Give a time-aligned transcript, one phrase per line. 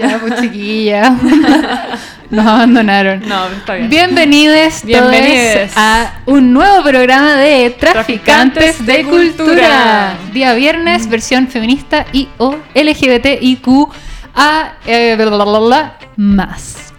[0.00, 1.10] Ya, pues chiquilla.
[2.30, 3.28] Nos abandonaron.
[3.28, 3.88] No, está bien.
[3.88, 5.70] Bienvenidos Bienvenides.
[5.76, 10.16] a un nuevo programa de Traficantes, de, cultura.
[10.32, 13.68] Día viernes, versión feminista y o LGBTIQ
[14.34, 16.92] a eh, bla, bla, bla, más.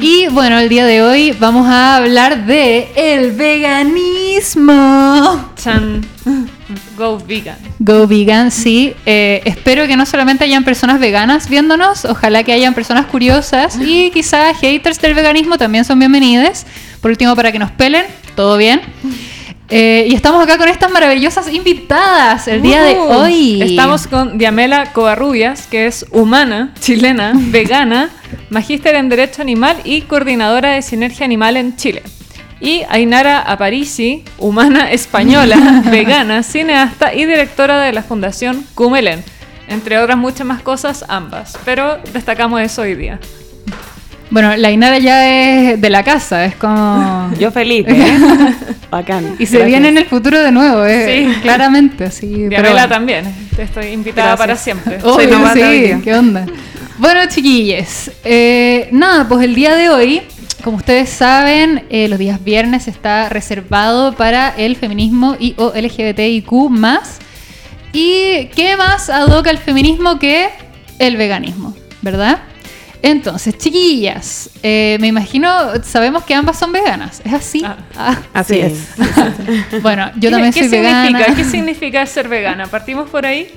[0.00, 4.72] Y bueno, el día de hoy vamos a hablar de el veganismo.
[5.56, 6.00] Chan.
[6.96, 7.58] Go vegan.
[7.78, 8.94] Go vegan, sí.
[9.06, 14.10] Eh, espero que no solamente hayan personas veganas viéndonos, ojalá que hayan personas curiosas y
[14.14, 16.64] quizás haters del veganismo también son bienvenidos.
[17.00, 18.04] Por último, para que nos pelen,
[18.34, 18.80] todo bien.
[19.70, 23.62] Eh, y estamos acá con estas maravillosas invitadas el día de hoy.
[23.62, 28.10] Estamos con Diamela Covarrubias, que es humana, chilena, vegana,
[28.50, 32.02] magíster en Derecho Animal y coordinadora de Sinergia Animal en Chile.
[32.64, 39.22] Y Ainara Aparici, humana española, vegana, cineasta y directora de la Fundación Cumelen.
[39.68, 41.58] Entre otras muchas más cosas, ambas.
[41.66, 43.18] Pero destacamos eso hoy día.
[44.30, 47.30] Bueno, la Inara ya es de la casa, es como...
[47.38, 48.16] Yo feliz, ¿eh?
[48.90, 49.36] Bacán.
[49.38, 49.66] Y se Gracias.
[49.66, 51.40] viene en el futuro de nuevo, eh, Sí.
[51.42, 52.10] claramente.
[52.10, 52.88] Sí, pero Diamela bueno.
[52.88, 53.34] también.
[53.54, 54.38] Te estoy invitada Gracias.
[54.38, 54.98] para siempre.
[55.02, 56.00] Obvio, hoy sí.
[56.02, 56.46] ¿qué onda?
[56.96, 60.22] Bueno, chiquilles, eh, nada, pues el día de hoy,
[60.64, 66.50] como ustedes saben, eh, los días viernes está reservado para el feminismo y o LGBTIQ+.
[67.92, 70.48] ¿Y qué más adoca el feminismo que
[70.98, 72.40] el veganismo, verdad?
[73.02, 75.48] Entonces, chiquillas, eh, me imagino,
[75.84, 77.62] sabemos que ambas son veganas, ¿es así?
[77.64, 77.76] Ah.
[77.96, 78.60] Ah, Así Sí.
[78.60, 78.88] es.
[79.82, 81.02] Bueno, yo ¿Qué- también ¿Qué soy significa?
[81.02, 81.34] vegana.
[81.36, 82.66] ¿Qué significa ser vegana?
[82.66, 83.48] ¿Partimos por ahí?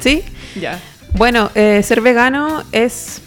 [0.00, 0.22] ¿Sí?
[0.60, 0.78] Ya.
[1.14, 3.22] Bueno, eh, ser vegano es,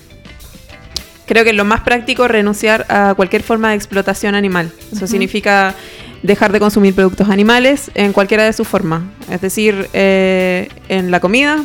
[1.32, 4.70] creo que lo más práctico, renunciar a cualquier forma de explotación animal.
[4.92, 5.76] Eso significa
[6.24, 9.04] dejar de consumir productos animales en cualquiera de sus formas.
[9.30, 11.64] Es decir, eh, en la comida,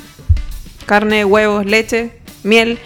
[0.87, 2.13] carne, huevos, leche,
[2.45, 2.79] miel,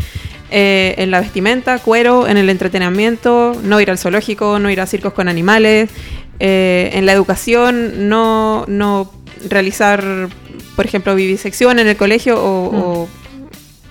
[0.51, 4.87] eh, en la vestimenta, cuero, en el entretenimiento, no ir al zoológico, no ir a
[4.87, 5.91] circos con animales,
[6.39, 9.13] eh, en la educación, no, no
[9.51, 10.31] realizar,
[10.77, 13.03] por ejemplo, vivisección en el colegio o...
[13.03, 13.09] o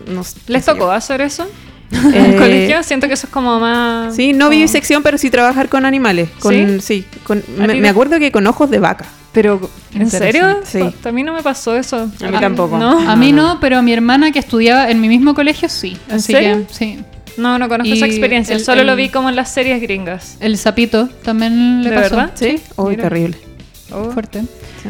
[0.08, 1.48] no sé, ¿Les tocó hacer eso?
[2.14, 2.84] ¿En Eh, el colegio?
[2.84, 4.16] Siento que eso es como más...
[4.16, 6.30] Sí, no como- vivisección, pero sí trabajar con animales.
[6.40, 9.06] Con, sí, con- ¿A me, acuerdo que con ojos de vaca.
[9.32, 10.60] Pero, ¿en serio?
[10.64, 10.80] Sí.
[11.04, 12.10] A mí no me pasó eso.
[12.22, 12.78] A mí tampoco.
[12.78, 12.98] ¿No?
[13.10, 15.98] A mí no, pero a mi hermana que estudiaba en mi mismo colegio sí.
[16.10, 16.66] ¿En Así serio?
[16.68, 17.00] que sí.
[17.38, 18.56] No, no conozco esa Y experiencia.
[18.56, 20.36] el- Solo lo vi como en las series gringas.
[20.40, 22.16] El sapito también le ¿De pasó.
[22.16, 22.32] verdad?
[22.36, 22.60] ¿Sí?
[22.76, 23.04] Uy, mira.
[23.04, 23.38] terrible.
[23.92, 24.12] Oh.
[24.12, 24.42] Fuerte.
[24.42, 24.90] Sí.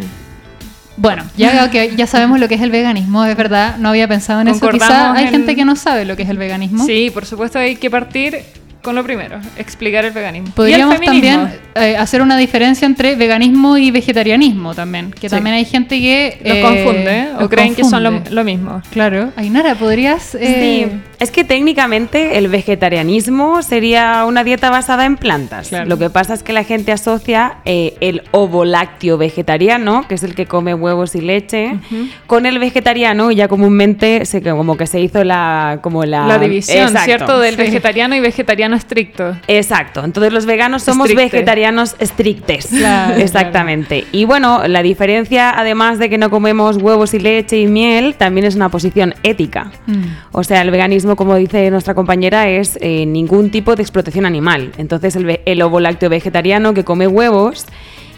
[1.01, 4.42] Bueno, ya que ya sabemos lo que es el veganismo, es verdad, no había pensado
[4.42, 4.69] en eso.
[4.69, 6.86] Quizá hay en- gente que no sabe lo que es el veganismo.
[6.86, 8.40] Sí, por supuesto hay que partir
[8.81, 10.51] con lo primero, explicar el veganismo.
[10.56, 11.38] Podríamos y el feminismo.
[11.44, 15.36] también eh, hacer una diferencia entre veganismo y vegetarianismo también, que Sí.
[15.36, 17.28] también hay gente que Los eh, confunde ¿eh?
[17.38, 18.81] o los creen que son lo, mismo.
[18.92, 19.31] Claro.
[19.36, 20.36] Ainara, ¿podrías...?
[20.36, 21.00] eh, Sí.
[21.19, 25.68] Es que técnicamente el vegetarianismo sería una dieta basada en plantas.
[25.68, 25.89] Claro.
[25.89, 30.33] Lo que pasa es que la gente asocia eh, el ovo-lácteo vegetariano, que es el
[30.33, 31.77] que come huevos y leche,
[32.25, 36.39] con el vegetariano y ya comúnmente se, como que se hizo la como la, La
[36.39, 37.06] división, Exacto.
[37.06, 37.39] ¿cierto?
[37.39, 37.62] Del sí.
[37.63, 39.36] vegetariano y vegetariano estricto.
[39.48, 42.68] Exacto, entonces los veganos somos vegetarianos estrictes.
[42.68, 44.06] Claro, Exactamente.
[44.12, 48.45] Y bueno, la diferencia, además de que no comemos huevos y leche y miel, también
[48.45, 49.72] es una posición ética.
[49.88, 50.04] mm.
[50.31, 54.71] O sea, el veganismo, como dice nuestra compañera, es eh, ningún tipo de explotación animal.
[54.77, 57.65] Entonces, el, el ovo lácteo vegetariano que come huevos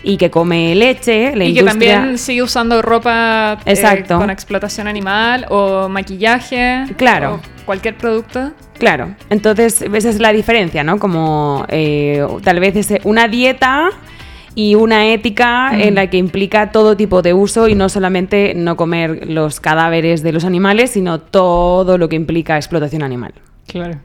[0.03, 1.95] y que come leche, la y que industria...
[1.97, 4.17] también sigue usando ropa eh, Exacto.
[4.17, 6.85] con explotación animal o maquillaje.
[6.97, 7.35] Claro.
[7.35, 8.51] O cualquier producto.
[8.79, 10.97] Claro, entonces esa es la diferencia, ¿no?
[10.97, 13.89] Como eh, tal vez es una dieta
[14.55, 18.75] y una ética en la que implica todo tipo de uso y no solamente no
[18.75, 23.33] comer los cadáveres de los animales, sino todo lo que implica explotación animal.
[23.67, 23.99] Claro.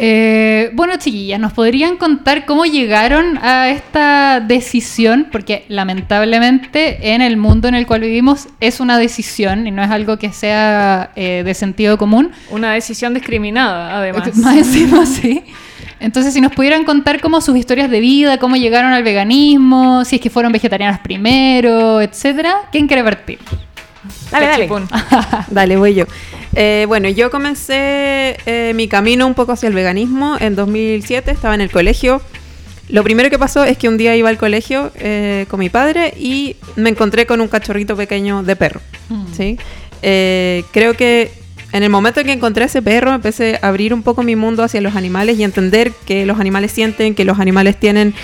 [0.00, 5.26] Eh, bueno, chiquillas, ¿nos podrían contar cómo llegaron a esta decisión?
[5.32, 9.90] Porque lamentablemente en el mundo en el cual vivimos es una decisión y no es
[9.90, 12.30] algo que sea eh, de sentido común.
[12.50, 14.36] Una decisión discriminada, además.
[14.36, 15.42] Más encima, sí.
[16.00, 20.16] Entonces, si nos pudieran contar cómo sus historias de vida, cómo llegaron al veganismo, si
[20.16, 23.38] es que fueron vegetarianas primero, etcétera, ¿quién quiere partir?
[24.30, 24.68] Dale, dale.
[25.50, 26.04] Dale, voy yo.
[26.54, 31.54] Eh, bueno, yo comencé eh, mi camino un poco hacia el veganismo en 2007, estaba
[31.54, 32.22] en el colegio.
[32.88, 36.14] Lo primero que pasó es que un día iba al colegio eh, con mi padre
[36.16, 38.80] y me encontré con un cachorrito pequeño de perro.
[39.36, 39.58] ¿sí?
[40.02, 41.30] Eh, creo que
[41.72, 44.62] en el momento en que encontré ese perro empecé a abrir un poco mi mundo
[44.62, 48.14] hacia los animales y entender que los animales sienten, que los animales tienen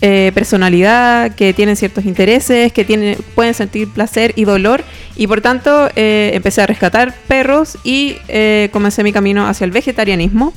[0.00, 4.82] eh, personalidad, que tienen ciertos intereses, que tienen, pueden sentir placer y dolor.
[5.16, 9.70] Y por tanto eh, empecé a rescatar perros y eh, comencé mi camino hacia el
[9.70, 10.52] vegetarianismo.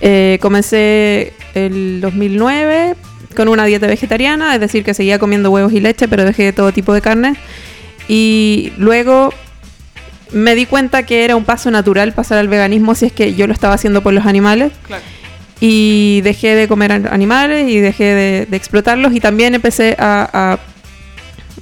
[0.00, 2.96] Eh, comencé el 2009
[3.36, 6.72] con una dieta vegetariana, es decir, que seguía comiendo huevos y leche, pero dejé todo
[6.72, 7.34] tipo de carne.
[8.08, 9.32] Y luego
[10.32, 13.46] me di cuenta que era un paso natural pasar al veganismo si es que yo
[13.46, 14.72] lo estaba haciendo por los animales.
[14.86, 15.02] Claro.
[15.60, 20.28] Y dejé de comer an- animales y dejé de, de explotarlos y también empecé a,
[20.32, 20.58] a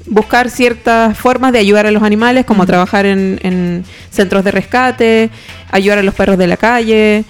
[0.06, 5.30] buscar ciertas formas de ayudar a los animales, como trabajar en, en centros de rescate,
[5.70, 7.24] ayudar a los perros de la calle,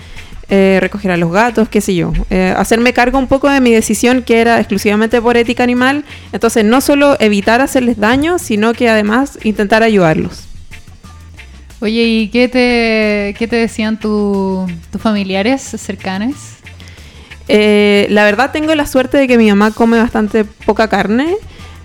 [0.48, 2.12] eh, recoger a los gatos, qué sé yo.
[2.30, 6.04] Eh, hacerme cargo un poco de mi decisión que era exclusivamente por ética animal.
[6.32, 10.44] Entonces, no solo evitar hacerles daño, sino que además intentar ayudarlos.
[11.80, 16.34] Oye, ¿y qué te, qué te decían tu- tus familiares cercanos?
[17.48, 21.34] Eh, la verdad tengo la suerte de que mi mamá come bastante poca carne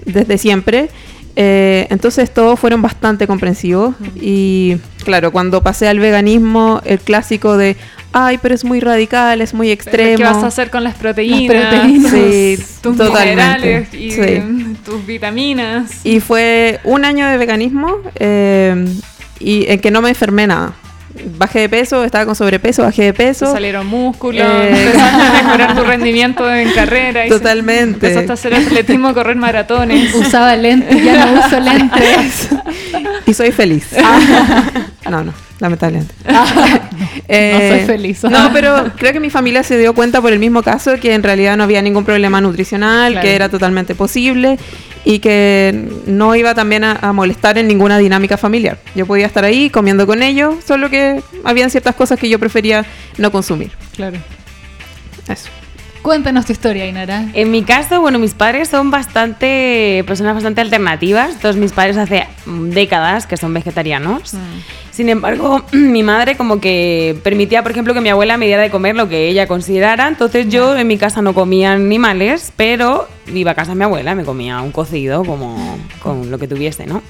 [0.05, 0.89] desde siempre.
[1.37, 3.95] Eh, entonces todos fueron bastante comprensivos.
[4.19, 7.75] Y claro, cuando pasé al veganismo, el clásico de,
[8.13, 10.17] ay, pero es muy radical, es muy extremo.
[10.17, 11.55] ¿Qué vas a hacer con las proteínas?
[11.69, 12.11] proteínas.
[12.11, 13.33] Sí, tus totalmente.
[13.35, 14.75] minerales y Sí.
[14.85, 16.05] tus vitaminas.
[16.05, 18.85] Y fue un año de veganismo eh,
[19.39, 20.73] y en que no me enfermé nada.
[21.37, 23.49] Bajé de peso, estaba con sobrepeso, bajé de Te peso.
[23.51, 24.69] salieron músculos, Eh.
[24.85, 27.25] empezaste a mejorar tu rendimiento en carrera.
[27.25, 28.07] y Totalmente.
[28.07, 30.13] Empezaste a hacer atletismo, correr maratones.
[30.15, 32.49] Usaba lentes, ya no uso lentes.
[33.27, 33.87] Y soy feliz.
[35.09, 36.13] No, no, lamentablemente.
[37.27, 38.23] Eh, no soy feliz.
[38.23, 41.23] No, pero creo que mi familia se dio cuenta por el mismo caso que en
[41.23, 43.25] realidad no había ningún problema nutricional, Claro.
[43.25, 44.59] que era totalmente posible
[45.05, 48.79] y que no iba también a, a molestar en ninguna dinámica familiar.
[48.95, 52.85] Yo podía estar ahí comiendo con ellos, solo que habían ciertas cosas que yo prefería
[53.17, 53.71] no consumir.
[53.95, 54.17] Claro.
[55.29, 55.49] Eso.
[56.05, 57.25] Cuéntanos tu historia, Inara.
[57.33, 61.39] En mi caso, bueno, mis padres son bastante personas bastante alternativas.
[61.39, 64.35] Todos mis padres hace mm, décadas que son vegetarianos.
[64.91, 68.69] Sin embargo, mi madre como que permitía, por ejemplo, que mi abuela me diera de
[68.69, 70.07] comer lo que ella considerara.
[70.07, 74.13] Entonces yo en mi casa no comía animales, pero iba a casa de mi abuela,
[74.13, 77.01] me comía un cocido como con lo que tuviese, ¿no?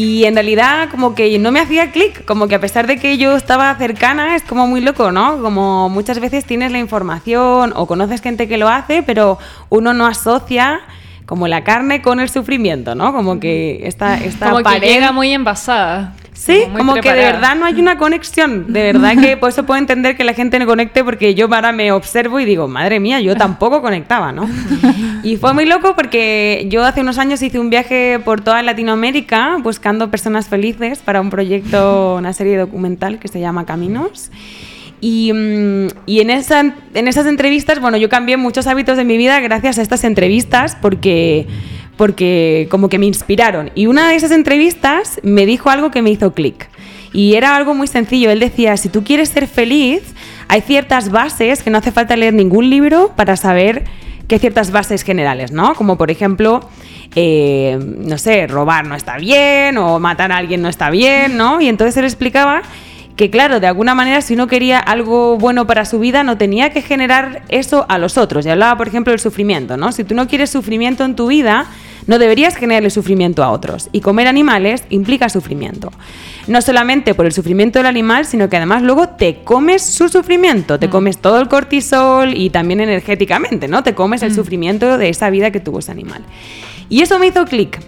[0.00, 3.18] Y en realidad como que no me hacía clic, como que a pesar de que
[3.18, 5.42] yo estaba cercana, es como muy loco, ¿no?
[5.42, 9.38] Como muchas veces tienes la información o conoces gente que lo hace, pero
[9.70, 10.80] uno no asocia
[11.26, 13.12] como la carne con el sufrimiento, ¿no?
[13.12, 16.12] Como que esta, esta Como que pared- llega muy envasada.
[16.38, 18.72] Sí, muy como que de verdad no hay una conexión.
[18.72, 21.72] De verdad que por eso puedo entender que la gente no conecte porque yo ahora
[21.72, 24.48] me observo y digo, madre mía, yo tampoco conectaba, ¿no?
[25.24, 29.58] Y fue muy loco porque yo hace unos años hice un viaje por toda Latinoamérica
[29.60, 34.30] buscando personas felices para un proyecto, una serie documental que se llama Caminos.
[35.00, 39.16] Y, mm, y en, esa, en esas entrevistas, bueno, yo cambié muchos hábitos de mi
[39.16, 41.46] vida gracias a estas entrevistas porque,
[41.98, 43.70] porque como que me inspiraron.
[43.74, 46.70] Y una de esas entrevistas me dijo algo que me hizo clic.
[47.12, 48.30] Y era algo muy sencillo.
[48.30, 50.02] Él decía, si tú quieres ser feliz,
[50.46, 53.84] hay ciertas bases que no hace falta leer ningún libro para saber
[54.28, 55.74] que ciertas bases generales, ¿no?
[55.74, 56.68] Como por ejemplo,
[57.16, 61.60] eh, no sé, robar no está bien o matar a alguien no está bien, ¿no?
[61.60, 62.62] Y entonces él explicaba
[63.16, 66.70] que claro, de alguna manera si uno quería algo bueno para su vida no tenía
[66.70, 68.46] que generar eso a los otros.
[68.46, 69.90] Y hablaba, por ejemplo, del sufrimiento, ¿no?
[69.90, 71.66] Si tú no quieres sufrimiento en tu vida,
[72.08, 73.88] no deberías generarle sufrimiento a otros.
[73.92, 75.92] Y comer animales implica sufrimiento.
[76.48, 80.78] No solamente por el sufrimiento del animal, sino que además luego te comes su sufrimiento,
[80.78, 83.82] te comes todo el cortisol y también energéticamente, ¿no?
[83.82, 86.24] Te comes el sufrimiento de esa vida que tuvo ese animal.
[86.88, 87.78] Y eso me hizo clic.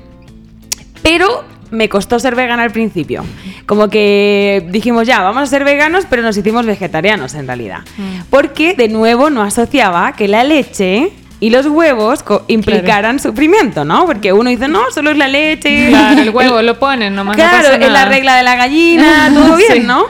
[1.02, 3.24] Pero me costó ser vegana al principio.
[3.64, 7.80] Como que dijimos, ya, vamos a ser veganos, pero nos hicimos vegetarianos en realidad.
[8.28, 14.04] Porque, de nuevo, no asociaba que la leche y los huevos implicaran sufrimiento, ¿no?
[14.06, 15.88] Porque uno dice, no, solo es la leche.
[15.88, 19.30] Claro, el huevo lo ponen, nomás no Claro, pasa es la regla de la gallina,
[19.32, 19.80] todo bien, Sí.
[19.80, 20.04] ¿no?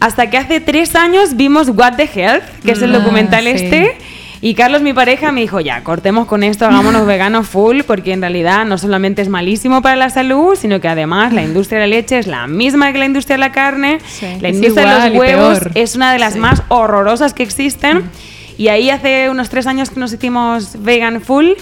[0.00, 3.50] Hasta que hace tres años vimos What the Health, que es el Ah, documental sí.
[3.50, 3.96] este.
[4.40, 8.20] Y Carlos, mi pareja, me dijo, ya, cortemos con esto, hagámonos veganos full, porque en
[8.20, 11.96] realidad no solamente es malísimo para la salud, sino que además la industria de la
[11.96, 14.00] leche es la misma que la industria de la carne.
[14.06, 16.40] Sí, la industria de igual y los huevos es una de las Sí.
[16.40, 18.02] más horrorosas que existen.
[18.56, 21.52] Y ahí hace unos tres años que nos hicimos vegan full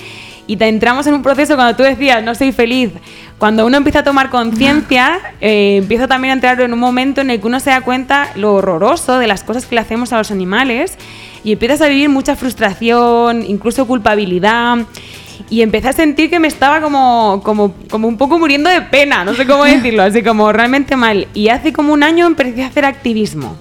[0.46, 2.90] y te entramos en un proceso cuando tú decías, no soy feliz.
[3.38, 7.30] Cuando uno empieza a tomar conciencia, eh, empieza también a entrar en un momento en
[7.30, 10.18] el que uno se da cuenta lo horroroso de las cosas que le hacemos a
[10.18, 10.96] los animales
[11.44, 14.78] y empiezas a vivir mucha frustración, incluso culpabilidad.
[15.48, 19.24] Y empecé a sentir que me estaba como, como, como un poco muriendo de pena,
[19.24, 21.28] no sé cómo decirlo, así como realmente mal.
[21.34, 23.56] Y hace como un año empecé a hacer activismo.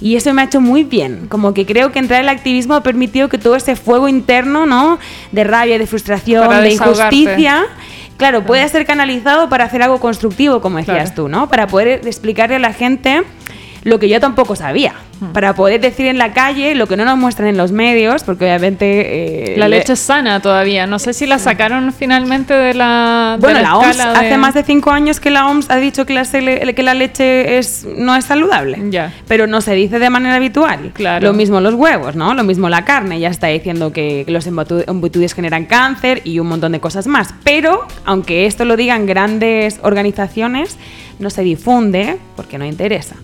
[0.00, 1.26] Y eso me ha hecho muy bien.
[1.28, 4.98] Como que creo que entrar al activismo ha permitido que todo ese fuego interno, ¿no?
[5.32, 7.66] De rabia, de frustración, Para de injusticia,
[8.16, 11.12] claro, pueda ser canalizado para hacer algo constructivo, como decías Claro.
[11.14, 11.48] tú, ¿no?
[11.48, 13.22] Para poder explicarle a la gente
[13.84, 14.94] lo que yo tampoco sabía.
[15.32, 18.44] Para poder decir en la calle lo que no nos muestran en los medios, porque
[18.44, 19.54] obviamente...
[19.54, 20.86] eh, La le- leche es sana todavía.
[20.86, 23.36] No sé si la sacaron finalmente de la.
[23.36, 25.76] de Bueno, la, OMS escala de- hace más de cinco años que la OMS ha
[25.78, 28.78] dicho que la, que la leche es, no es saludable.
[28.90, 29.12] Ya.
[29.26, 30.92] Pero no se dice de manera habitual.
[30.94, 31.26] Claro.
[31.26, 32.32] Lo mismo los huevos, ¿no?
[32.34, 33.18] Lo mismo la carne.
[33.18, 37.34] Ya está diciendo que los embutidos generan cáncer y un montón de cosas más.
[37.42, 40.78] Pero, aunque esto lo digan grandes organizaciones,
[41.18, 43.16] no se difunde porque no interesa.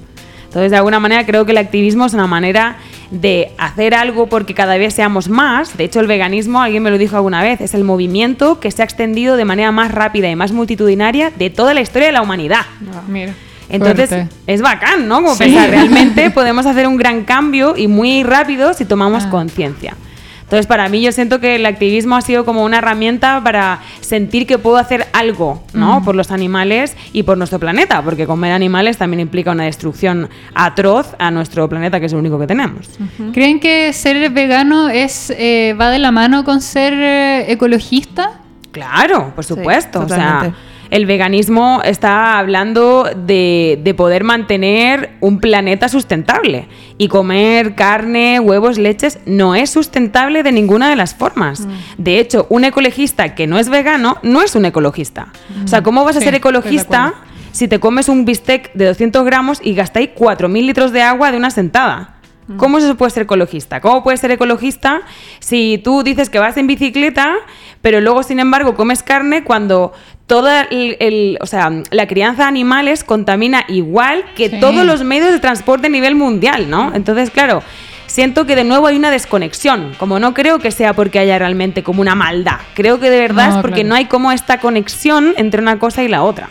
[0.55, 2.77] Entonces, de alguna manera, creo que el activismo es una manera
[3.11, 5.77] de hacer algo porque cada vez seamos más.
[5.77, 8.81] De hecho, el veganismo, alguien me lo dijo alguna vez, es el movimiento que se
[8.83, 12.23] ha extendido de manera más rápida y más multitudinaria de toda la historia de la
[12.23, 12.61] humanidad.
[13.09, 13.35] Mira.
[13.69, 14.29] Entonces, Fuerte.
[14.47, 15.17] es bacán, ¿no?
[15.23, 15.43] Como Sí.
[15.43, 19.31] pensar, realmente podemos hacer un gran cambio y muy rápido si tomamos Ah.
[19.31, 19.97] conciencia.
[20.45, 24.47] Entonces, para mí, yo siento que el activismo ha sido como una herramienta para sentir
[24.47, 26.03] que puedo hacer algo, ¿no?
[26.05, 31.15] Por los animales y por nuestro planeta, porque comer animales también implica una destrucción atroz
[31.19, 32.89] a nuestro planeta, que es el único que tenemos.
[33.33, 38.41] ¿Creen que ser vegano es eh, va de la mano con ser eh, ecologista?
[38.71, 40.01] Claro, por supuesto.
[40.01, 40.74] o sea, totalmente.
[40.95, 46.69] El veganismo está hablando de, de poder mantener un planeta sustentable.
[46.99, 51.67] Y comer carne, huevos, leches no es sustentable de ninguna de las formas.
[51.99, 55.33] De hecho, un ecologista que no es vegano no es un ecologista.
[55.65, 57.15] O sea, ¿cómo vas a Sí, ser ecologista
[57.51, 61.39] si te comes un bistec de 200 gramos y gastáis 4.000 litros de agua de
[61.39, 62.15] una sentada?
[62.59, 63.81] ¿Cómo se puede ser ecologista?
[63.81, 65.01] ¿Cómo puedes ser ecologista
[65.39, 67.37] si tú dices que vas en bicicleta,
[67.81, 69.95] pero luego, sin embargo, comes carne cuando
[70.27, 74.61] toda el, el- o sea, la crianza de animales contamina igual que Sí.
[74.61, 76.93] todos los medios de transporte a nivel mundial, ¿no?
[76.95, 77.63] Entonces, claro,
[78.07, 79.93] siento que de nuevo hay una desconexión.
[79.99, 82.59] Como no creo que sea porque haya realmente como una maldad.
[82.75, 83.89] Creo que de verdad No, es porque claro.
[83.91, 86.49] no hay como esta conexión entre una cosa y la otra.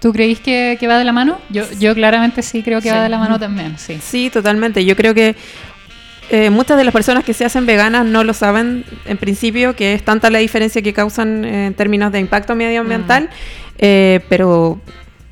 [0.00, 1.40] ¿Tú creís que, que va de la mano?
[1.48, 3.98] Yo, yo claramente sí creo que va de la mano también, sí.
[4.02, 4.84] Sí, totalmente.
[4.84, 5.34] Yo creo que
[6.30, 9.94] eh, muchas de las personas que se hacen veganas no lo saben en principio, que
[9.94, 13.30] es tanta la diferencia que causan eh, en términos de impacto medioambiental,
[13.78, 14.80] eh, pero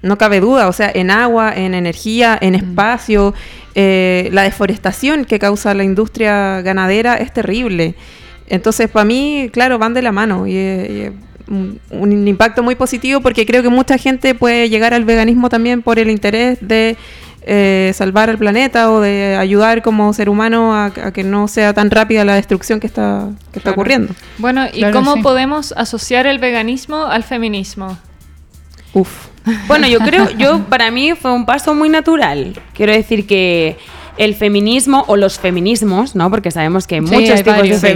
[0.03, 3.35] no cabe duda, o sea, en agua, en energía, en espacio,
[3.75, 7.95] eh, la deforestación que causa la industria ganadera es terrible.
[8.49, 11.13] Entonces, para mí, claro, van de la mano y, eh,
[11.49, 15.49] y un, un impacto muy positivo porque creo que mucha gente puede llegar al veganismo
[15.49, 16.97] también por el interés de
[17.45, 21.73] eh, salvar al planeta o de ayudar como ser humano a, a que no sea
[21.75, 24.15] tan rápida la destrucción que está, que está ocurriendo.
[24.39, 25.23] Bueno, ¿y Claro, cómo sí.
[25.23, 27.99] podemos asociar el veganismo al feminismo?
[28.95, 29.29] Uf.
[29.67, 32.61] Bueno, yo creo, yo para mí fue un paso muy natural.
[32.75, 33.77] Quiero decir que
[34.17, 36.31] el feminismo o los feminismos, ¿no?
[36.31, 37.95] Porque sabemos que hay Sí, muchos hay tipos varios, de sí.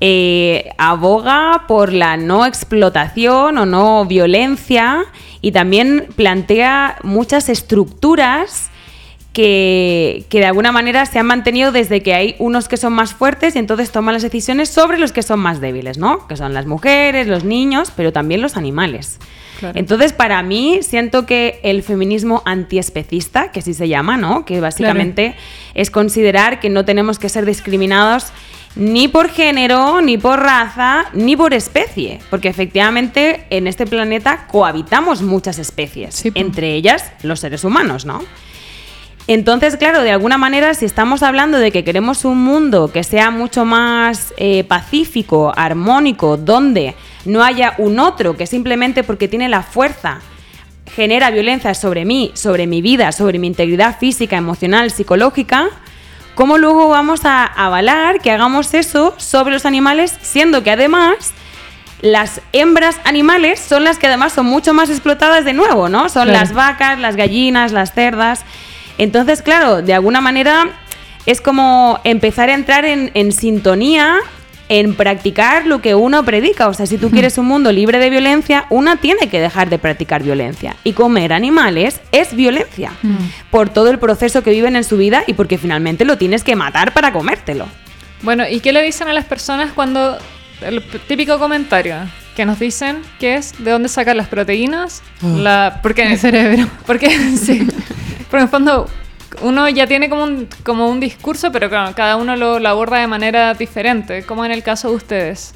[0.00, 5.04] Eh, aboga por la no explotación o no violencia
[5.40, 8.70] y también plantea muchas estructuras
[9.32, 13.14] que, que de alguna manera se han mantenido desde que hay unos que son más
[13.14, 16.26] fuertes y entonces toman las decisiones sobre los que son más débiles, ¿no?
[16.28, 19.18] Que son las mujeres, los niños, pero también los animales.
[19.58, 19.78] Claro.
[19.78, 24.44] Entonces, para mí, siento que el feminismo antiespecista, que así se llama, ¿no?
[24.44, 25.34] Que básicamente
[25.74, 28.32] es considerar que no tenemos que ser discriminados
[28.78, 32.20] ni por género, ni por raza, ni por especie.
[32.30, 38.22] Porque efectivamente en este planeta cohabitamos muchas especies, Sí, entre ellas los seres humanos, ¿no?
[39.26, 43.30] Entonces, claro, de alguna manera, si estamos hablando de que queremos un mundo que sea
[43.30, 46.94] mucho más eh, pacífico, armónico, donde
[47.26, 50.20] no haya un otro que simplemente porque tiene la fuerza
[50.94, 55.68] genera violencia sobre mí, sobre mi vida, sobre mi integridad física, emocional, psicológica,
[56.38, 61.32] ¿cómo luego vamos a avalar que hagamos eso sobre los animales, siendo que además
[62.00, 66.08] las hembras animales son las que además son mucho más explotadas de nuevo, ¿no?
[66.08, 66.38] Son Claro.
[66.38, 68.44] las vacas, las gallinas, las cerdas.
[68.98, 70.68] Entonces, claro, de alguna manera
[71.26, 74.18] es como empezar a entrar en, en sintonía
[74.68, 76.68] en practicar lo que uno predica.
[76.68, 79.78] O sea, si tú quieres un mundo libre de violencia, una tiene que dejar de
[79.78, 80.76] practicar violencia.
[80.84, 82.92] Y comer animales es violencia.
[83.50, 86.56] Por todo el proceso que viven en su vida y porque finalmente lo tienes que
[86.56, 87.66] matar para comértelo.
[88.22, 90.18] Bueno, ¿y qué le dicen a las personas cuando
[90.60, 91.96] el típico comentario
[92.34, 95.02] que nos dicen que es de dónde sacar las proteínas?
[95.22, 96.68] La, porque El cerebro.
[96.86, 97.66] Porque sí.
[98.30, 98.88] Porque en el fondo
[99.42, 102.98] uno ya tiene como un, como un discurso, pero claro, cada uno lo, lo aborda
[102.98, 105.54] de manera diferente, como en el caso de ustedes.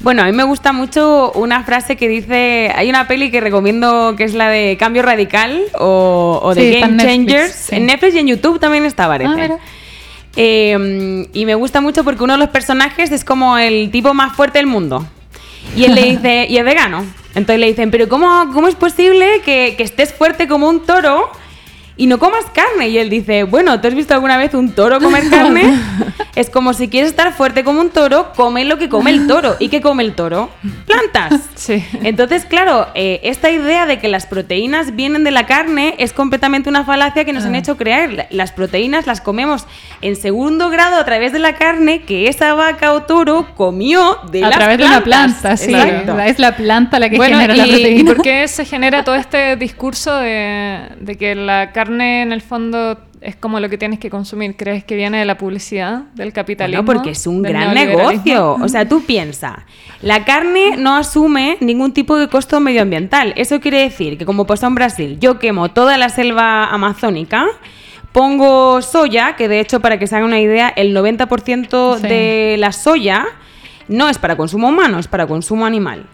[0.00, 4.14] Bueno, a mí me gusta mucho una frase que dice, hay una peli que recomiendo
[4.16, 7.52] que es la de Cambio Radical o, o de Sí, Game Netflix, Changers.
[7.54, 7.74] sí.
[7.76, 9.30] En Netflix y en YouTube también está, parece.
[9.32, 9.58] Ah, mira.
[10.36, 14.36] Eh, y me gusta mucho porque uno de los personajes es como el tipo más
[14.36, 15.04] fuerte del mundo.
[15.74, 17.04] Y él le dice, y es vegano.
[17.34, 21.28] Entonces le dicen, pero ¿cómo, cómo es posible que, que estés fuerte como un toro
[21.98, 22.88] y no comas carne.
[22.88, 25.74] Y él dice, bueno, ¿tú has visto alguna vez un toro comer carne?
[26.34, 29.56] es como si quieres estar fuerte como un toro, come lo que come el toro.
[29.58, 30.48] ¿Y qué come el toro?
[30.86, 31.40] Plantas.
[31.56, 31.84] Sí.
[32.04, 36.68] Entonces, claro, eh, esta idea de que las proteínas vienen de la carne es completamente
[36.70, 37.58] una falacia que nos han Ah.
[37.58, 38.12] hecho creer.
[38.12, 39.66] La- Las proteínas las comemos
[40.00, 44.44] en segundo grado a través de la carne que esa vaca o toro comió de
[44.44, 45.40] a las través de una plantas.
[45.42, 45.74] planta, sí.
[45.74, 46.18] Exacto.
[46.20, 48.14] Es la planta la que bueno, genera y, la ¿y proteína.
[48.14, 52.98] por qué se genera todo este discurso de, de que la carne en el fondo
[53.20, 54.56] es como lo que tienes que consumir?
[54.56, 56.82] ¿Crees que viene de la publicidad, del capitalismo?
[56.82, 58.54] No, porque es un gran negocio.
[58.54, 59.66] O sea, tú piensa,
[60.02, 63.32] la carne no asume ningún tipo de costo medioambiental.
[63.36, 67.46] Eso quiere decir que como pasó en Brasil, yo quemo toda la selva amazónica,
[68.12, 72.02] pongo soya, que de hecho, para que se hagan una idea, el 90% Sí.
[72.06, 73.26] de la soya
[73.88, 76.06] no es para consumo humano, es para consumo animal.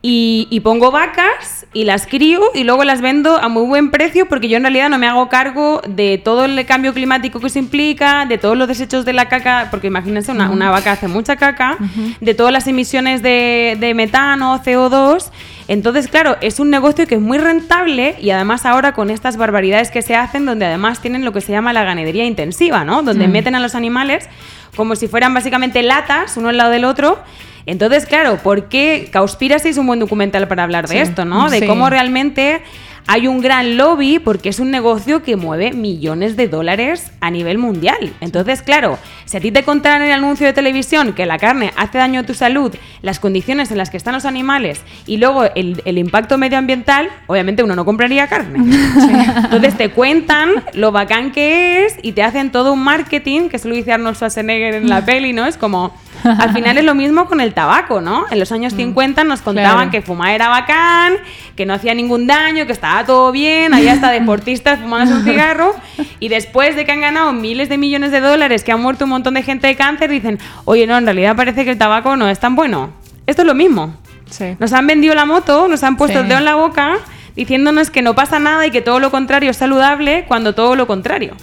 [0.00, 4.28] Y, y pongo vacas y las crío y luego las vendo a muy buen precio
[4.28, 7.58] porque yo en realidad no me hago cargo de todo el cambio climático que eso
[7.58, 11.34] implica, de todos los desechos de la caca, porque imagínense, una, una vaca hace mucha
[11.34, 11.76] caca,
[12.20, 15.30] de todas las emisiones de, de metano, CO2.
[15.66, 19.90] Entonces, claro, es un negocio que es muy rentable y además ahora con estas barbaridades
[19.90, 23.02] que se hacen, donde además tienen lo que se llama la ganadería intensiva, ¿no?
[23.02, 24.28] Donde meten a los animales
[24.76, 27.18] como si fueran básicamente latas, uno al lado del otro.
[27.66, 31.50] Entonces, claro, ¿por qué Cowspiracy es un buen documental para hablar de Sí, esto, ¿no?
[31.50, 31.66] De sí.
[31.66, 32.62] cómo realmente
[33.10, 37.56] hay un gran lobby porque es un negocio que mueve millones de dólares a nivel
[37.56, 38.12] mundial.
[38.20, 41.72] Entonces, claro, si a ti te contaran en el anuncio de televisión que la carne
[41.76, 45.44] hace daño a tu salud, las condiciones en las que están los animales y luego
[45.54, 48.58] el, el impacto medioambiental, obviamente uno no compraría carne.
[49.44, 53.68] Entonces te cuentan lo bacán que es y te hacen todo un marketing, que eso
[53.70, 55.46] lo dice Arnold Schwarzenegger en la peli, ¿no?
[55.46, 55.94] Es como,
[56.38, 58.26] al final es lo mismo con el tabaco, ¿no?
[58.30, 59.90] En los años 50 nos contaban Claro.
[59.90, 61.14] que fumar era bacán,
[61.56, 65.74] que no hacía ningún daño, que estaba todo bien, había hasta deportistas fumándose un cigarro
[66.20, 69.10] y después de que han ganado miles de millones de dólares, que han muerto un
[69.10, 72.28] montón de gente de cáncer, dicen, oye, no, en realidad parece que el tabaco no
[72.28, 72.90] es tan bueno.
[73.26, 73.94] Esto es lo mismo.
[74.30, 74.56] Sí.
[74.58, 76.22] Nos han vendido la moto, nos han puesto Sí.
[76.22, 76.96] el dedo en la boca
[77.36, 80.86] diciéndonos que no pasa nada y que todo lo contrario es saludable cuando todo lo
[80.86, 81.34] contrario.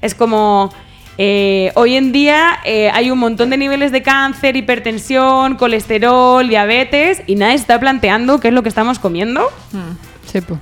[0.00, 0.72] Es como
[1.18, 7.22] eh, hoy en día eh, hay un montón de niveles de cáncer, hipertensión, colesterol, diabetes
[7.26, 9.42] y nadie está planteando qué es lo que estamos comiendo.
[10.46, 10.58] Po.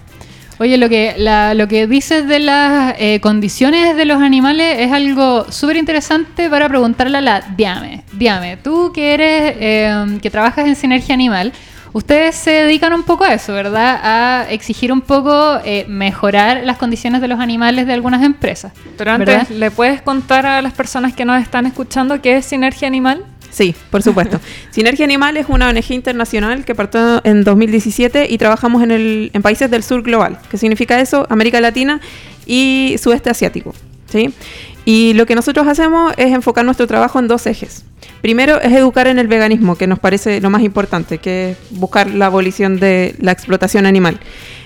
[0.60, 1.16] Oye, lo que,
[1.56, 6.68] lo que dices de las eh, condiciones de los animales es algo súper interesante para
[6.68, 8.04] preguntarle a la Diame.
[8.12, 11.52] Diame, tú que eres, que trabajas en Sinergia Animal,
[11.94, 14.00] ustedes se dedican un poco a eso, ¿verdad?
[14.02, 18.72] A exigir un poco eh, mejorar las condiciones de los animales de algunas empresas.
[18.98, 19.48] Pero antes, ¿verdad?
[19.48, 23.24] ¿le puedes contar a las personas que nos están escuchando qué es Sinergia Animal?
[23.50, 24.40] Sí, por supuesto.
[24.70, 29.42] Sinergia Animal es una ONG internacional que partió en 2017 y trabajamos en, el, en
[29.42, 30.38] países del sur global.
[30.50, 31.26] ¿Qué significa eso?
[31.30, 32.00] América Latina
[32.46, 33.72] y sudeste asiático.
[34.10, 34.34] ¿sí?
[34.84, 37.84] Y lo que nosotros hacemos es enfocar nuestro trabajo en dos ejes.
[38.20, 42.10] Primero es educar en el veganismo, que nos parece lo más importante, que es buscar
[42.10, 44.20] la abolición de la explotación animal.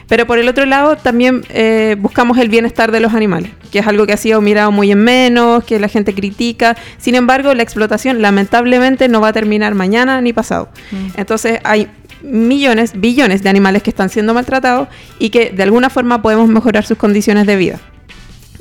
[0.08, 3.86] Pero por el otro lado también eh, buscamos el bienestar de los animales, que es
[3.86, 6.76] algo que ha sido mirado muy en menos, que la gente critica.
[6.96, 10.70] Sin embargo, la explotación lamentablemente no va a terminar mañana ni pasado.
[11.16, 11.88] Entonces hay
[12.22, 16.86] millones, billones de animales que están siendo maltratados y que de alguna forma podemos mejorar
[16.86, 17.78] sus condiciones de vida.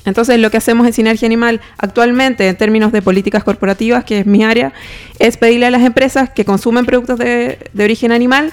[0.07, 4.25] Entonces, lo que hacemos en Sinergia Animal actualmente, en términos de políticas corporativas, que es
[4.25, 4.73] mi área,
[5.19, 8.51] es pedirle a las empresas que consumen productos de, de origen animal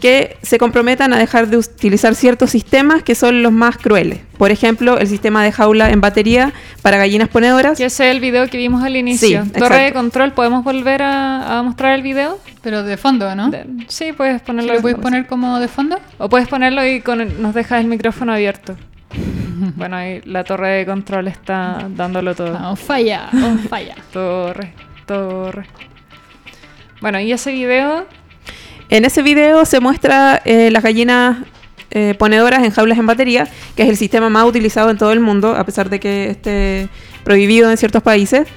[0.00, 4.18] que se comprometan a dejar de utilizar ciertos sistemas que son los más crueles.
[4.36, 7.78] Por ejemplo, el sistema de jaula en batería para gallinas ponedoras.
[7.78, 9.44] Que ese es el video que vimos al inicio.
[9.44, 12.38] Sí, Torre de control, ¿podemos volver a, a mostrar el video?
[12.62, 13.50] Pero de fondo, ¿no?
[13.50, 14.72] De- sí, puedes ¿Sí ponerlo.
[14.72, 15.98] ¿Lo de puedes poner como de fondo?
[16.18, 18.76] O puedes ponerlo y con- nos dejas el micrófono abierto.
[19.76, 22.56] bueno, ahí la torre de control está dándolo todo.
[22.58, 23.96] Ah, falla, on falla.
[24.12, 24.72] Torre,
[25.06, 25.66] torre.
[27.00, 28.06] Bueno, y ese video,
[28.88, 31.38] En ese video se muestra eh, las gallinas
[31.90, 35.20] eh, ponedoras en jaulas en batería, que es el sistema más utilizado en todo el
[35.20, 36.88] mundo, a pesar de que esté
[37.24, 38.48] prohibido en ciertos países,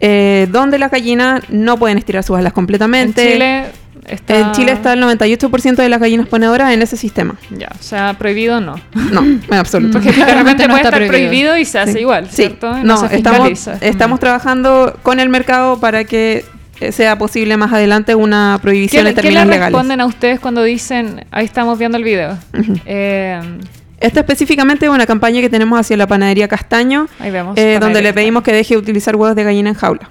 [0.00, 3.32] eh, donde las gallinas no pueden estirar sus alas en completamente.
[3.32, 3.64] Chile
[4.06, 4.38] está...
[4.38, 7.34] En Chile está el 98% de las gallinas ponedoras en ese sistema.
[7.50, 8.74] Ya, o sea, prohibido no.
[9.12, 9.94] No, en absoluto.
[9.94, 11.28] Porque de Claramente repente no puede está estar prohibido.
[11.28, 11.58] prohibido.
[11.58, 11.98] y se hace Sí.
[12.00, 12.36] igual, Sí.
[12.36, 12.76] ¿cierto?
[12.84, 16.44] No, se estamos, estamos trabajando con el mercado para que
[16.80, 19.72] eh, sea posible más adelante una ¿Qué, prohibición en qué términos le legales.
[19.74, 22.38] responden a ustedes cuando dicen, ahí estamos viendo el video?
[22.86, 23.38] Eh,
[24.00, 27.58] Esta específicamente es una campaña que tenemos hacia la panadería Castaño, ahí vemos.
[27.58, 30.08] eh, donde le pedimos que deje de utilizar huevos de gallina en jaula.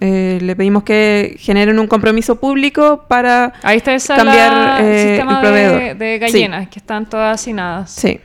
[0.00, 3.52] Eh, le pedimos que generen un compromiso público para...
[3.62, 5.80] Ahí está esa cambiar, la- eh, sistema el proveedor.
[5.82, 7.90] de, de gallinas que están todas hacinadas.
[7.90, 8.20] Sí.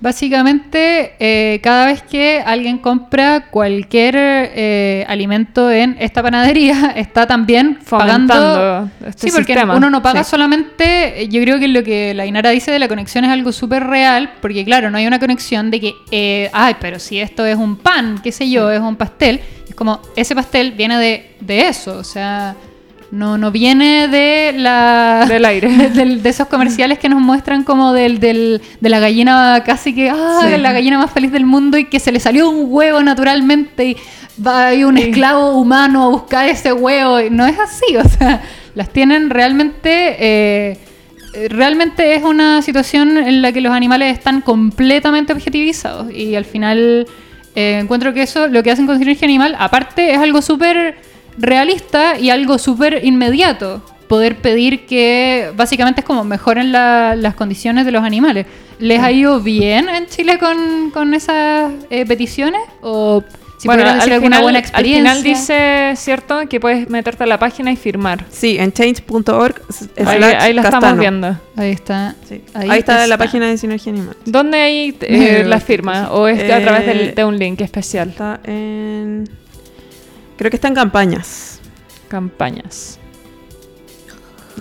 [0.00, 7.78] Básicamente, eh, cada vez que alguien compra cualquier eh, alimento en esta panadería, está también
[7.88, 8.90] pagando.
[9.06, 9.76] Este sí, porque sistema.
[9.76, 10.30] uno no paga Sí.
[10.32, 11.28] solamente.
[11.30, 14.32] Yo creo que lo que la Inara dice de la conexión es algo súper real,
[14.42, 17.76] porque claro, no hay una conexión de que, eh, ay, pero si esto es un
[17.76, 19.40] pan, qué sé yo, es un pastel.
[19.82, 22.54] Como, ese pastel viene de, de eso, o sea.
[23.10, 25.68] No, no viene de la Del aire.
[25.90, 30.40] de esos comerciales que nos muestran como del, del- de la gallina casi que ah,
[30.48, 30.56] Sí.
[30.56, 33.96] la gallina más feliz del mundo y que se le salió un huevo naturalmente y
[34.46, 38.40] va ahí un esclavo humano a buscar ese huevo y no es así o sea
[38.74, 40.78] las tienen realmente eh,
[41.50, 47.06] realmente es una situación en la que los animales están completamente objetivizados y al final
[47.54, 50.96] eh, encuentro que eso lo que hacen con sinergia animal aparte es algo súper
[51.38, 57.86] realista y algo súper inmediato poder pedir que básicamente es como mejoren la- las condiciones
[57.86, 58.44] de los animales.
[58.78, 62.60] ¿Les ha ido bien en Chile con, con esas eh, peticiones?
[62.82, 63.22] ¿O
[63.62, 65.12] si bueno, decir al alguna final, buena al experiencia?
[65.12, 66.40] final dice, ¿cierto?
[66.48, 68.24] Que puedes meterte a la página y firmar.
[68.30, 69.62] Sí, en change.org.
[70.04, 71.38] Ahí, ahí la estamos viendo.
[71.56, 72.16] Ahí está.
[72.28, 72.42] Sí.
[72.54, 74.16] Ahí, está, la página de Sinergia Animal.
[74.24, 76.10] ¿Dónde hay eh, la firma?
[76.10, 78.08] ¿O es a través del- eh, de un link especial?
[78.10, 79.28] Está en.
[80.36, 81.60] Creo que está en campañas.
[82.08, 82.98] Campañas.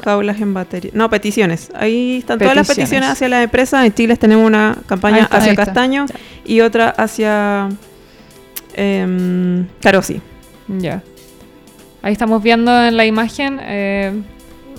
[0.04, 0.92] Jaulas en batería.
[0.94, 1.70] No, peticiones.
[1.76, 3.10] Ahí están todas las Peticiones.
[3.10, 3.86] hacia las empresas.
[3.86, 5.38] En Chile tenemos una campaña está.
[5.38, 5.56] hacia.
[5.56, 6.06] Castaño
[6.46, 7.68] y otra hacia
[8.76, 10.22] em, Carosi.
[10.68, 11.04] Ya.
[12.02, 14.12] Ahí estamos viendo en la imagen eh,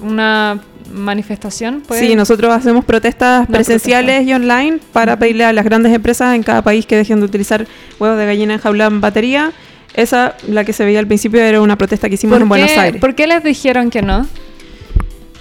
[0.03, 0.61] una
[0.93, 1.81] manifestación.
[1.87, 2.01] ¿puede?
[2.07, 6.63] Sí, nosotros hacemos protestas presenciales y online para pedirle a las grandes empresas en cada
[6.63, 7.67] país que dejen de utilizar
[8.01, 9.53] huevos de gallina enjaulados en batería.
[9.95, 12.71] Esa, la que se veía al principio, era una protesta que hicimos ¿Por en Buenos
[12.77, 13.01] Aires.
[13.01, 14.27] ¿Por qué les dijeron que no?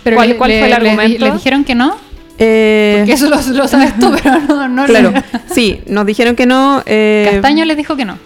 [0.03, 1.25] Pero ¿Cuál- le- cuál le- fue el le argumento?
[1.25, 1.95] ¿Les dijeron que no?
[2.37, 5.13] Eh, Que eso lo, lo sabes tú, pero no, no claro,
[5.53, 6.81] sí, nos dijeron que no.
[6.85, 8.17] eh, Castaño les dijo que no.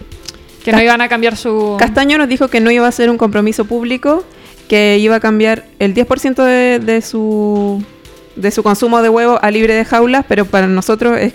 [0.66, 1.76] Que no iban a cambiar su...
[1.78, 4.24] Castaño nos dijo que no iba a ser un compromiso público,
[4.68, 7.82] que iba a cambiar el 10% de, de su
[8.36, 11.32] de su consumo de huevo a libre de jaulas, pero para nosotros es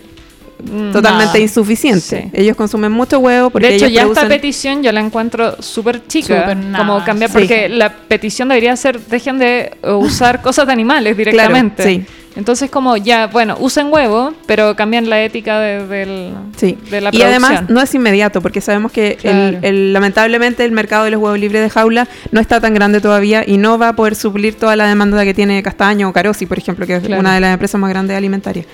[0.64, 1.40] Mm, totalmente nada.
[1.40, 2.00] insuficiente.
[2.02, 2.30] Sí.
[2.34, 5.60] Ellos consumen mucho huevo porque de hecho, ellos ya producen- esta petición yo la encuentro
[5.60, 6.54] súper chica.
[6.54, 7.38] Nada, como cambiar, sí.
[7.40, 11.84] porque la petición debería ser, dejen de usar cosas de animales directamente.
[11.84, 12.06] sí.
[12.36, 16.78] Entonces, como ya, bueno, usen huevo, pero cambian la ética de, del, Sí.
[16.90, 17.74] de la y además producción.
[17.76, 21.62] no es inmediato, porque sabemos que el- el- lamentablemente el mercado de los huevos libres
[21.62, 24.88] de jaula no está tan grande todavía y no va a poder suplir toda la
[24.88, 27.20] demanda que tiene Castaño o Carosi, por ejemplo, que es Claro.
[27.20, 28.66] una de las empresas más grandes alimentarias.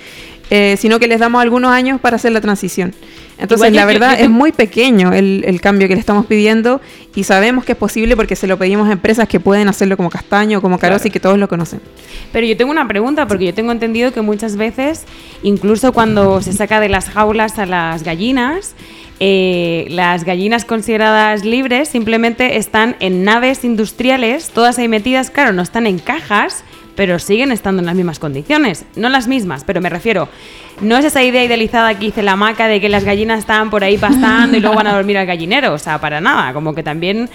[0.50, 2.94] Eh, sino que les damos algunos años para hacer la transición.
[3.38, 6.26] Entonces, Igual la yo- verdad yo es muy pequeño el, el cambio que le estamos
[6.26, 6.80] pidiendo
[7.16, 10.10] y sabemos que es posible porque se lo pedimos a empresas que pueden hacerlo como
[10.10, 11.14] Castaño, como Carosi, Claro.
[11.14, 11.82] que todos lo conocen.
[12.32, 15.04] Pero yo tengo una pregunta, porque yo tengo entendido que muchas veces,
[15.44, 18.74] incluso cuando se saca de las jaulas a las gallinas,
[19.20, 25.62] eh, las gallinas consideradas libres simplemente están en naves industriales, todas ahí metidas, claro, no
[25.62, 26.64] están en cajas,
[26.98, 28.84] pero siguen estando en las mismas condiciones.
[28.96, 30.28] No las mismas, pero me refiero,
[30.82, 33.84] no es esa idea idealizada que hice la maca de que las gallinas estaban por
[33.84, 36.84] ahí pastando y luego van a dormir al gallinero, o sea, para nada, como que
[36.84, 37.30] también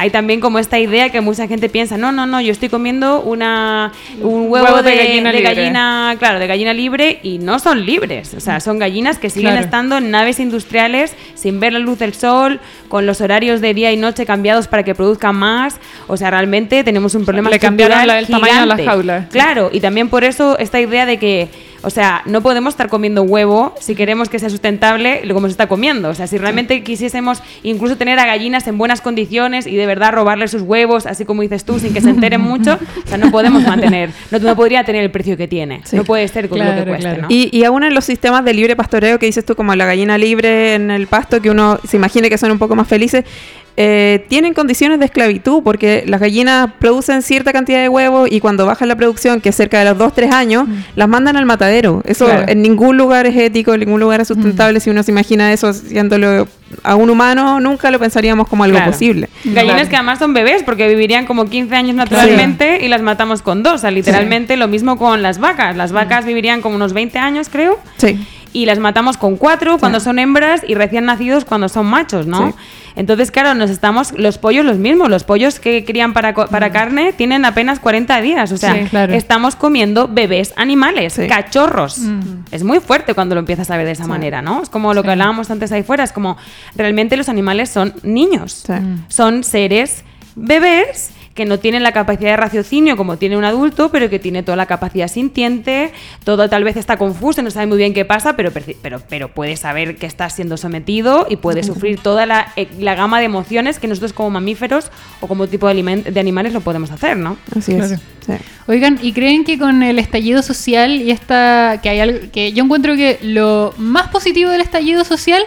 [0.00, 3.20] hay también como esta idea que mucha gente piensa, no, no, no, yo estoy comiendo
[3.20, 7.58] una un huevo, Huevo de de, gallina de gallina, claro, de gallina libre y no
[7.58, 9.64] son libres, o sea, son gallinas que siguen Claro.
[9.64, 13.92] estando en naves industriales sin ver la luz del sol, con los horarios de día
[13.92, 18.06] y noche cambiados para que produzcan más, o sea, realmente tenemos un problema Le cambiaron
[18.06, 19.28] la- el tamaño de la jaula.
[19.30, 21.48] Claro, y también por eso esta idea de que,
[21.82, 25.52] o sea, no podemos estar comiendo huevo si queremos que sea sustentable lo como se
[25.52, 26.08] está comiendo.
[26.08, 30.12] O sea, si realmente quisiésemos incluso tener a gallinas en buenas condiciones y de verdad
[30.12, 33.30] robarle sus huevos, así como dices tú, sin que se enteren mucho, o sea, no
[33.30, 35.80] podemos mantener, no, no podría tener el precio que tiene.
[35.84, 35.96] Sí.
[35.96, 37.22] No puede ser con lo Claro, que cueste, claro.
[37.22, 37.28] ¿no?
[37.30, 40.18] Y, y aún en los sistemas de libre pastoreo que dices tú, como la gallina
[40.18, 43.24] libre en el pasto, que uno se imagine que son un poco más felices,
[43.80, 48.66] eh, tienen condiciones de esclavitud porque las gallinas producen cierta cantidad de huevos y cuando
[48.66, 52.02] baja la producción, que es cerca de los 2-3 años, las mandan al matadero.
[52.04, 52.46] Eso Claro.
[52.48, 54.80] en ningún lugar es ético, en ningún lugar es sustentable.
[54.80, 56.48] Si uno se imagina eso haciéndolo
[56.82, 58.90] a un humano, nunca lo pensaríamos como algo Claro.
[58.90, 59.28] posible.
[59.44, 59.88] Gallinas Claro.
[59.90, 63.74] que además son bebés porque vivirían como 15 años naturalmente y las matamos con dos.
[63.74, 65.76] O sea, literalmente lo mismo con las vacas.
[65.76, 67.78] Las vacas vivirían como unos 20 años, creo.
[67.96, 68.18] Sí.
[68.52, 72.48] Y las matamos con cuatro cuando son hembras y recién nacidos cuando son machos, ¿no?
[72.48, 72.54] Sí.
[72.96, 77.12] Entonces, claro, nos estamos, los pollos los mismos, los pollos que crían para, para carne
[77.12, 79.14] tienen apenas 40 días, o sea, Sí, claro.
[79.14, 82.00] estamos comiendo bebés animales, cachorros.
[82.50, 84.62] Es muy fuerte cuando lo empiezas a ver de esa manera, ¿no?
[84.62, 86.36] Es como lo que hablábamos antes ahí fuera, es como
[86.74, 88.64] realmente los animales son niños,
[89.08, 90.02] son seres
[90.34, 94.42] bebés que no tienen la capacidad de raciocinio como tiene un adulto, pero que tiene
[94.42, 95.92] toda la capacidad sintiente,
[96.24, 98.50] todo tal vez está confuso, no sabe muy bien qué pasa, pero,
[98.82, 102.96] pero, pero puede saber que está siendo sometido y puede sufrir toda la, eh, la
[102.96, 107.16] gama de emociones que nosotros como mamíferos o como tipo de, animales lo podemos hacer,
[107.16, 107.36] ¿no?
[107.56, 107.94] Así Claro.
[107.94, 108.00] es.
[108.26, 108.32] sí.
[108.66, 112.64] Oigan, ¿y creen que con el estallido social y esta que hay algo que yo
[112.64, 115.44] encuentro que lo más positivo del estallido social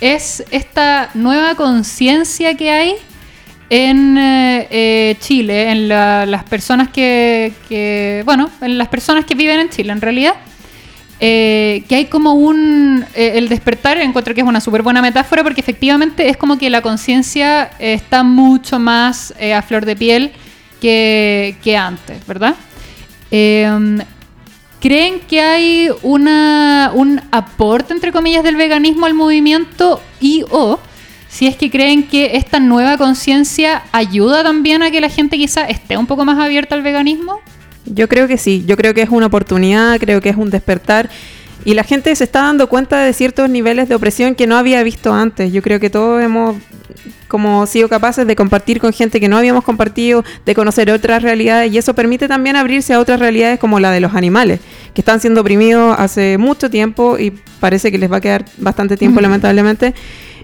[0.00, 2.96] es esta nueva conciencia que hay
[3.70, 9.60] en eh, eh, Chile, en la- las personas que, bueno, en las personas que viven
[9.60, 10.34] en Chile en realidad,
[11.20, 15.60] eh, que hay como un, el despertar, encuentro que es una súper buena metáfora porque
[15.60, 20.32] efectivamente es como que la conciencia está mucho más a flor de piel
[20.80, 22.54] que, que antes, ¿verdad?
[23.30, 23.98] Eh,
[24.80, 30.78] ¿Creen que hay una, un aporte, entre comillas, del veganismo al movimiento y o
[31.28, 35.64] si es que creen que esta nueva conciencia ayuda también a que la gente quizá
[35.66, 37.40] esté un poco más abierta al veganismo?
[37.84, 41.08] Yo creo que sí, yo creo que es una oportunidad, creo que es un despertar
[41.64, 44.82] y la gente se está dando cuenta de ciertos niveles de opresión que no había
[44.82, 45.52] visto antes.
[45.52, 46.56] Yo creo que todos hemos
[47.26, 51.72] como sido capaces de compartir con gente que no habíamos compartido, de conocer otras realidades
[51.72, 54.60] y eso permite también abrirse a otras realidades como la de los animales,
[54.94, 58.96] que están siendo oprimidos hace mucho tiempo y parece que les va a quedar bastante
[58.96, 59.94] tiempo lamentablemente,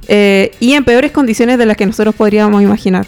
[0.09, 3.07] eh, y en peores condiciones de las que nosotros podríamos imaginar.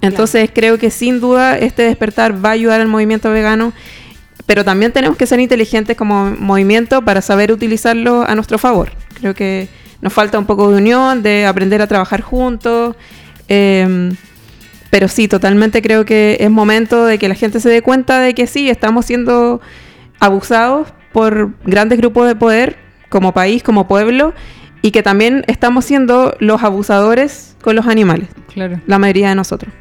[0.00, 3.72] Entonces creo que sin duda este despertar va a ayudar al movimiento vegano,
[4.46, 8.90] pero también tenemos que ser inteligentes como movimiento para saber utilizarlo a nuestro favor.
[9.20, 9.68] Creo que
[10.00, 12.96] nos falta un poco de unión, de aprender a trabajar juntos.
[13.48, 14.12] eh,
[14.92, 18.34] pero sí, totalmente creo que es momento de que la gente se dé cuenta de
[18.34, 19.62] que sí, estamos siendo
[20.20, 22.76] abusados por grandes grupos de poder
[23.08, 24.34] como país, como pueblo,
[24.82, 28.80] y que también estamos siendo los abusadores con los animales, Claro.
[28.86, 29.72] la mayoría de nosotros.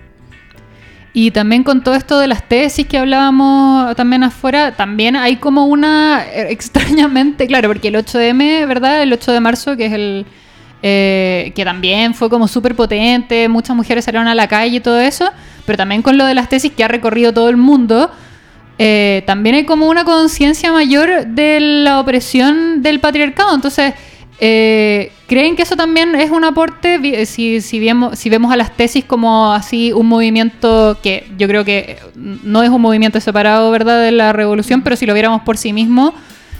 [1.13, 5.65] Y también con todo esto de las tesis que hablábamos también afuera, también hay como
[5.65, 9.01] una, eh, extrañamente, claro, porque el 8M, ¿verdad?
[9.03, 10.25] El 8 de marzo, que es el...
[10.83, 14.99] eh, que también fue como súper potente, muchas mujeres salieron a la calle y todo
[15.01, 15.29] eso,
[15.65, 18.09] pero también con lo de las tesis que ha recorrido todo el mundo,
[18.79, 23.53] eh, también hay como una conciencia mayor de la opresión del patriarcado.
[23.53, 23.93] Entonces,
[24.43, 26.99] eh, ¿creen que eso también es un aporte?
[27.03, 31.47] Eh, Si, si, vemos, si vemos a las tesis como así un movimiento que yo
[31.47, 35.43] creo que no es un movimiento separado, ¿verdad?, de la revolución, pero si lo viéramos
[35.43, 36.15] por sí mismo,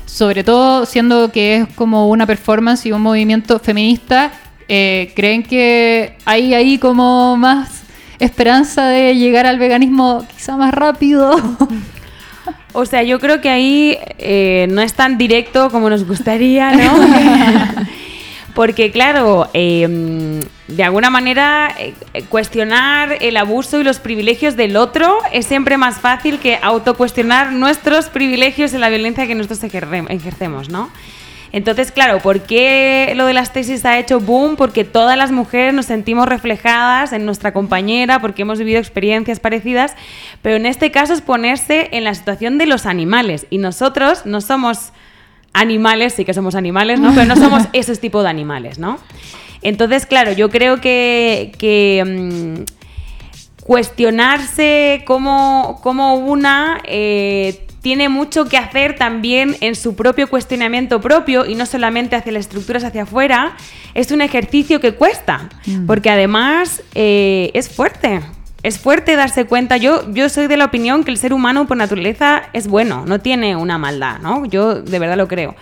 [0.06, 4.32] sobre todo siendo que es como una performance y un movimiento feminista,
[4.68, 7.82] eh, ¿creen que hay ahí como más
[8.20, 11.36] esperanza de llegar al veganismo quizá más rápido?
[12.74, 16.92] O sea, yo creo que ahí eh, no es tan directo como nos gustaría, ¿no?
[18.56, 21.94] Porque, claro, eh, de alguna manera eh,
[22.28, 28.08] cuestionar el abuso y los privilegios del otro es siempre más fácil que autocuestionar nuestros
[28.10, 30.90] privilegios y la violencia que nosotros ejerce- ejercemos, ¿no?
[31.54, 34.56] Entonces, claro, ¿por qué lo de las tesis ha hecho boom?
[34.56, 39.96] Porque todas las mujeres nos sentimos reflejadas en nuestra compañera, porque hemos vivido experiencias parecidas,
[40.42, 43.48] pero en este caso es ponerse en la situación de los animales.
[43.50, 44.94] Y nosotros no somos
[45.54, 47.14] animales, sí que somos animales, ¿no?
[47.14, 48.98] Pero no somos esos tipos de animales, ¿no?
[49.62, 52.82] Entonces, claro, yo creo que, que, mm,
[53.66, 61.46] cuestionarse como, como una eh, tiene mucho que hacer también en su propio cuestionamiento propio
[61.46, 63.56] y no solamente hacia las estructuras hacia afuera,
[63.94, 65.50] es un ejercicio que cuesta,
[65.88, 68.22] porque además eh, es fuerte.
[68.64, 69.78] Es fuerte darse cuenta.
[69.78, 73.20] Yo, yo soy de la opinión que el ser humano por naturaleza es bueno, no
[73.20, 74.46] tiene una maldad, ¿no?
[74.46, 75.56] Yo de verdad lo creo.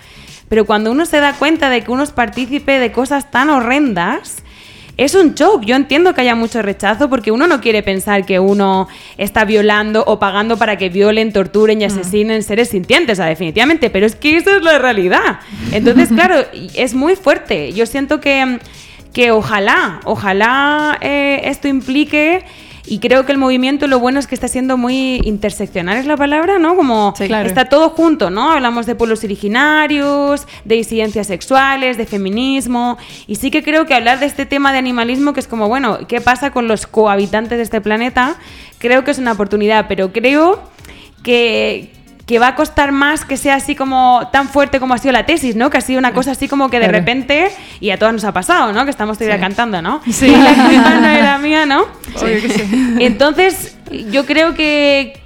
[0.49, 4.43] Pero cuando uno se da cuenta de que uno es partícipe de cosas tan horrendas,
[4.99, 5.63] es un shock.
[5.63, 10.03] Yo entiendo que haya mucho rechazo porque uno no quiere pensar que uno está violando
[10.05, 14.15] o pagando para que violen, torturen y asesinen seres sintientes, o sea, definitivamente, pero es
[14.15, 15.39] que eso es la realidad.
[15.71, 17.71] Entonces, claro, es muy fuerte.
[17.71, 18.59] Yo siento que,
[19.13, 22.43] que ojalá, ojalá eh, esto implique...
[22.89, 26.17] Y creo que el movimiento lo bueno es que está siendo muy interseccional, es la
[26.17, 26.75] palabra, ¿no?
[26.75, 27.27] Como Sí.
[27.27, 27.47] Claro.
[27.47, 28.51] está todo junto, ¿no?
[28.51, 32.97] Hablamos de pueblos originarios, de disidencias sexuales, de feminismo.
[33.27, 35.99] Y sí que creo que hablar de este tema de animalismo, que es como, bueno,
[36.07, 38.37] ¿qué pasa con los cohabitantes de este planeta?
[38.79, 40.59] Creo que es una oportunidad, pero creo
[41.23, 41.91] que,
[42.29, 45.25] que va a costar más que sea así como tan fuerte como ha sido la
[45.25, 45.71] tesis, ¿no?
[45.71, 46.99] Que ha sido una cosa así como que de Claro.
[46.99, 48.85] repente, y a todas nos ha pasado, ¿no?
[48.85, 49.99] Que estamos todavía cantando, ¿no?
[50.11, 50.27] Sí.
[50.29, 51.85] Y la culpa no era mía, ¿no?
[52.99, 53.75] Entonces,
[54.11, 55.19] yo creo que,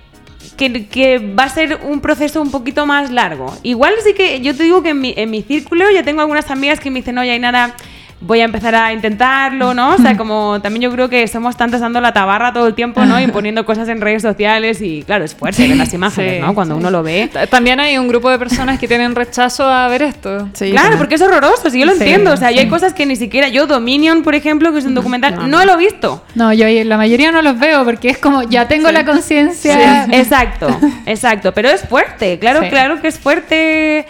[0.56, 3.54] que, que va a ser un proceso un poquito más largo.
[3.63, 6.50] Igual sí que yo te digo que en mi, en mi círculo ya tengo algunas
[6.52, 7.76] amigas que me dicen, oye, Ainara,
[8.25, 9.95] voy a empezar a intentarlo, ¿no?
[9.95, 13.05] O sea, como también yo creo que somos tantos dando la tabarra todo el tiempo,
[13.05, 13.19] ¿no?
[13.21, 16.53] Y poniendo cosas en redes sociales y claro, es fuerte ver las imágenes, Sí, ¿no?
[16.55, 17.29] Cuando uno lo ve.
[17.31, 20.47] Ta- También hay un grupo de personas que tienen rechazo a ver esto.
[20.53, 20.97] Sí, Claro, sí.
[20.97, 22.31] porque es horroroso, si yo lo Sí, entiendo.
[22.33, 24.95] O sea, yo hay cosas que ni siquiera yo, Dominion, por ejemplo, que es un
[24.95, 26.23] documental, no, lo he visto.
[26.36, 30.05] No, yo la mayoría no los veo porque es como, ya tengo la conciencia.
[30.12, 30.67] Exacto,
[31.05, 31.53] exacto.
[31.53, 32.69] Pero es fuerte, claro, Sí.
[32.69, 34.05] claro que es fuerte.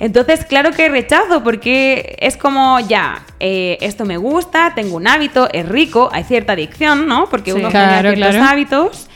[0.00, 5.48] Entonces, claro que rechazo, porque es como, ya, eh, esto me gusta, tengo un hábito,
[5.52, 7.28] es rico, hay cierta adicción, ¿no?
[7.28, 7.58] Porque Sí.
[7.58, 8.50] uno Claro, genera ciertos claro.
[8.52, 9.08] hábitos.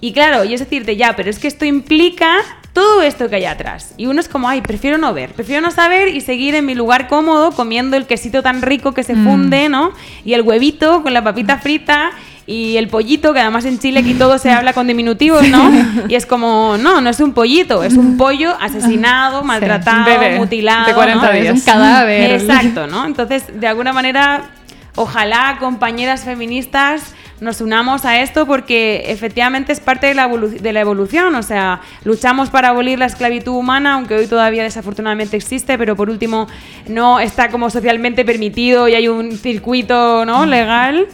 [0.00, 2.30] Y claro, y es decirte, ya, pero es que esto implica
[2.74, 3.94] todo esto que hay atrás.
[3.96, 6.74] Y uno es como, ay, prefiero no ver, prefiero no saber y seguir en mi
[6.74, 9.24] lugar cómodo comiendo el quesito tan rico que se Mm.
[9.24, 9.92] funde, ¿no?
[10.26, 12.10] Y el huevito con la papita frita
[12.46, 15.70] y el pollito, que además en Chile aquí todo se habla con diminutivos, ¿no?
[16.08, 20.86] Y es como, no, no es un pollito, es un pollo asesinado, maltratado, bebé mutilado.
[20.86, 21.32] de 40 ¿no?
[21.32, 21.46] días.
[21.46, 22.30] Es un cadáver.
[22.40, 23.04] Exacto, ¿no?
[23.04, 24.44] Entonces, de alguna manera,
[24.94, 30.80] ojalá compañeras feministas nos unamos a esto porque efectivamente es parte de la, de la
[30.80, 35.96] evolución, o sea, luchamos para abolir la esclavitud humana, aunque hoy todavía desafortunadamente existe, pero
[35.96, 36.46] por último
[36.88, 40.46] no está como socialmente permitido y hay un circuito ¿no?
[40.46, 41.08] legal.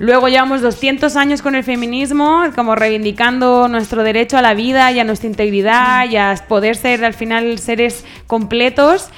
[0.00, 4.98] Luego llevamos 200 años con el feminismo, como reivindicando nuestro derecho a la vida y
[4.98, 9.10] a nuestra integridad y a poder ser al final seres completos.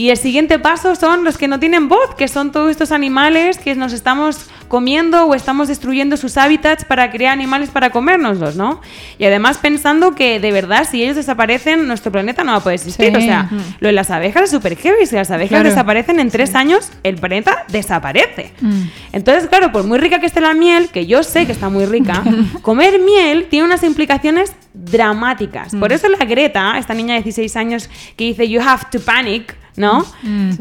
[0.00, 3.58] Y el siguiente paso son los que no tienen voz, que son todos estos animales
[3.58, 8.80] que nos estamos comiendo o estamos destruyendo sus hábitats para crear animales para comérnoslos, ¿no?
[9.18, 12.76] Y además pensando que de verdad si ellos desaparecen nuestro planeta no va a poder
[12.76, 13.08] existir.
[13.10, 13.14] Sí.
[13.14, 15.04] O sea, lo de las abejas es súper heavy.
[15.04, 15.68] Si las abejas Claro.
[15.68, 18.52] desaparecen en tres años, el planeta desaparece.
[18.62, 18.82] Mm.
[19.12, 21.84] Entonces, claro, por muy rica que esté la miel, que yo sé que está muy
[21.84, 22.22] rica,
[22.62, 25.74] comer miel tiene unas implicaciones dramáticas.
[25.74, 29.56] Por eso la Greta, esta niña de 16 años que dice You have to panic,
[29.76, 30.04] ¿no?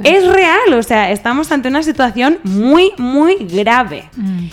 [0.03, 4.09] Es real, o sea, estamos ante una situación muy, muy grave.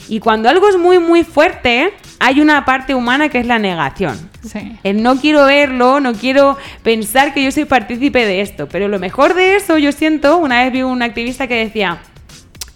[0.08, 4.30] Y cuando algo es muy, muy fuerte, hay una parte humana que es la negación.
[4.44, 4.78] Sí.
[4.82, 8.68] El no quiero verlo, no quiero pensar que yo soy partícipe de esto.
[8.68, 11.98] Pero lo mejor de eso, yo siento, una vez vi un activista que decía,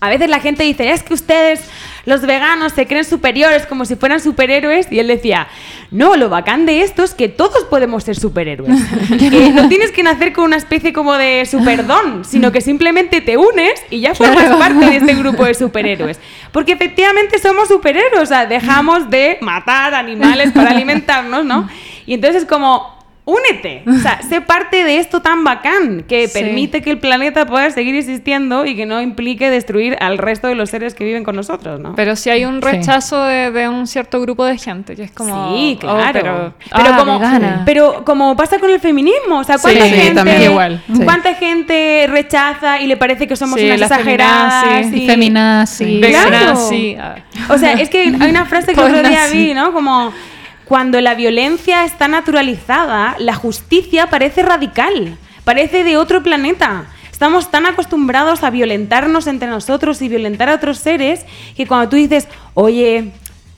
[0.00, 1.62] a veces la gente dice, es que ustedes,
[2.06, 4.90] los veganos, se creen superiores como si fueran superhéroes.
[4.90, 5.48] Y él decía,
[5.90, 8.80] no, lo bacán de esto es que todos podemos ser superhéroes.
[9.18, 13.36] que no tienes que nacer con una especie como de superdón, sino que simplemente te
[13.36, 14.58] unes y ya formas Claro.
[14.58, 16.18] parte de este grupo de superhéroes.
[16.52, 21.68] Porque efectivamente somos superhéroes, o sea, dejamos de matar animales para alimentarnos, ¿no?
[22.06, 22.99] Y entonces es como...
[23.30, 26.34] Únete, o sea, sé parte de esto tan bacán que Sí.
[26.40, 30.54] permite que el planeta pueda seguir existiendo y que no implique destruir al resto de
[30.56, 31.94] los seres que viven con nosotros, ¿no?
[31.94, 32.68] Pero si hay un Sí.
[32.68, 35.54] rechazo de, de un cierto grupo de gente, que es como...
[35.56, 36.10] sí, oh, claro.
[36.12, 37.62] pero, pero, ah, como, vegana.
[37.64, 41.00] pero como pasa con el feminismo, o sea, ¿cuánta Sí, gente, también igual, sí.
[41.04, 44.64] cuánta gente rechaza y le parece que somos Sí, unas exageradas?
[44.64, 44.92] feminazis.
[44.92, 46.00] y- Y feminazi.
[46.00, 46.68] Vegana, Claro.
[47.00, 47.14] ah.
[47.48, 49.72] O sea, es que hay una frase que otro día vi, ¿no?
[49.72, 50.12] Como
[50.70, 56.84] cuando la violencia está naturalizada, la justicia parece radical, parece de otro planeta.
[57.10, 61.96] Estamos tan acostumbrados a violentarnos entre nosotros y violentar a otros seres que cuando tú
[61.96, 63.10] dices, oye,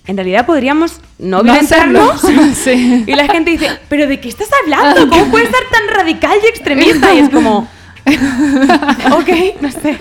[0.06, 2.22] en realidad podríamos no No violentarnos.
[2.54, 3.04] Sí.
[3.06, 5.06] Y la gente dice, ¿pero de qué estás hablando?
[5.10, 7.12] ¿Cómo puedes ser tan radical y extremista?
[7.12, 7.68] Y es como,
[9.12, 9.28] ok,
[9.60, 9.98] no sé.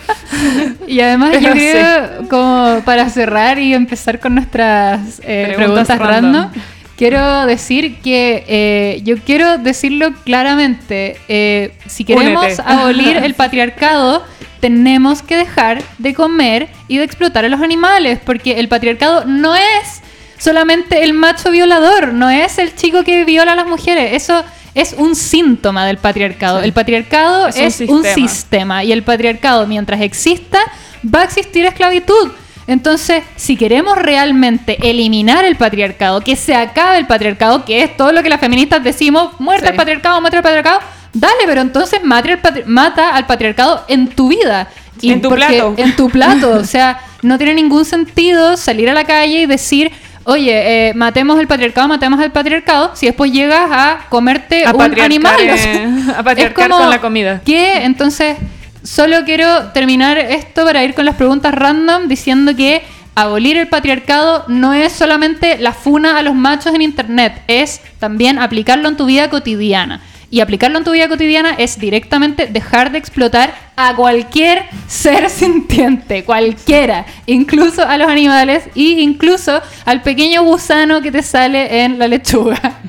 [0.87, 5.99] Y además yo Pero creo, como para cerrar y empezar con nuestras eh, Preguntas preguntas,
[5.99, 6.33] random.
[6.43, 6.61] random,
[7.01, 12.61] quiero decir que eh, yo quiero decirlo claramente, eh, si queremos Únete.
[12.63, 14.23] abolir el patriarcado,
[14.59, 19.55] tenemos que dejar de comer y de explotar a los animales, porque el patriarcado no
[19.55, 20.01] es
[20.37, 24.43] solamente el macho violador, no es el chico que viola a las mujeres, eso
[24.75, 26.61] es un síntoma del patriarcado.
[26.61, 30.59] El patriarcado Es es, un sistema y el patriarcado mientras exista
[31.03, 32.31] va a existir esclavitud.
[32.71, 38.11] Entonces, si queremos realmente eliminar el patriarcado, que se acabe el patriarcado, que es todo
[38.13, 39.71] lo que las feministas decimos, muerta Sí.
[39.71, 40.79] el patriarcado, muerta el patriarcado,
[41.13, 44.69] dale, pero entonces al patri- mata al patriarcado en tu vida.
[45.01, 45.73] En tu plato.
[45.77, 46.51] En tu plato.
[46.51, 49.91] o sea, no tiene ningún sentido salir a la calle y decir,
[50.23, 54.81] oye, eh, matemos el patriarcado, matemos al patriarcado, si después llegas a comerte A un
[55.01, 55.35] animal.
[55.41, 57.41] eh, a patriarcar es como, con la comida.
[57.45, 57.83] ¿Qué?
[57.83, 58.37] Entonces,
[58.83, 62.83] solo quiero terminar esto para ir con las preguntas random diciendo que
[63.15, 68.39] abolir el patriarcado no es solamente la funa a los machos en internet, es también
[68.39, 70.01] aplicarlo en tu vida cotidiana.
[70.29, 73.53] Y aplicarlo en tu vida cotidiana es directamente dejar de explotar
[73.89, 81.11] a cualquier ser sintiente, cualquiera, incluso a los animales e incluso al pequeño gusano que
[81.11, 82.59] te sale en la lechuga.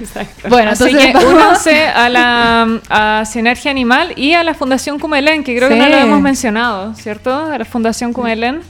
[0.00, 0.48] Exacto.
[0.48, 5.42] Bueno, Así entonces que únanse a la a Sinergia Animal y a la Fundación Cumelén,
[5.44, 5.90] que creo que no Sí.
[5.90, 7.34] lo hemos mencionado, ¿cierto?
[7.34, 8.60] A la Fundación Cumelén.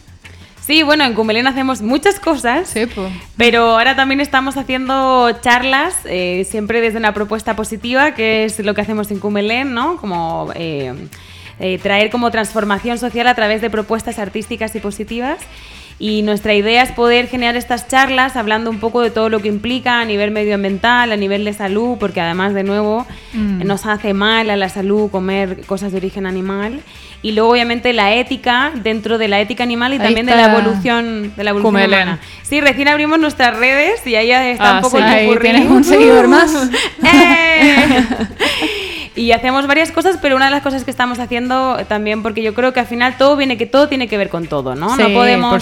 [0.64, 2.68] Sí, bueno, en Cumelén hacemos muchas cosas.
[2.68, 2.86] Sí.
[3.36, 8.72] Pero ahora también estamos haciendo charlas, eh, siempre desde una propuesta positiva, que es lo
[8.72, 9.96] que hacemos en Cumelén, ¿no?
[9.96, 10.94] Como eh,
[11.61, 15.38] eh, traer como transformación social a través de propuestas artísticas y positivas.
[15.98, 19.46] Y nuestra idea es poder generar estas charlas hablando un poco de todo lo que
[19.46, 23.64] implica a nivel medioambiental, a nivel de salud, porque además, de nuevo, Mm.
[23.64, 26.80] nos hace mal a la salud comer cosas de origen animal.
[27.20, 30.50] Y luego, obviamente, la ética, dentro de la ética animal y Ahí también de la
[30.53, 32.03] evolución, de la evolución Cumelén.
[32.03, 32.18] humana.
[32.42, 35.05] Sí, recién abrimos nuestras redes y ahí está Ah, un poco sí.
[35.05, 36.53] el Ahí tienes un seguidor más.
[37.05, 38.05] ¡Eh!
[39.14, 42.54] Y hacemos varias cosas, pero una de las cosas que estamos haciendo también, porque yo
[42.54, 44.96] creo que al final todo viene que todo tiene que ver con todo, ¿no?
[44.96, 45.52] Sí, no podemos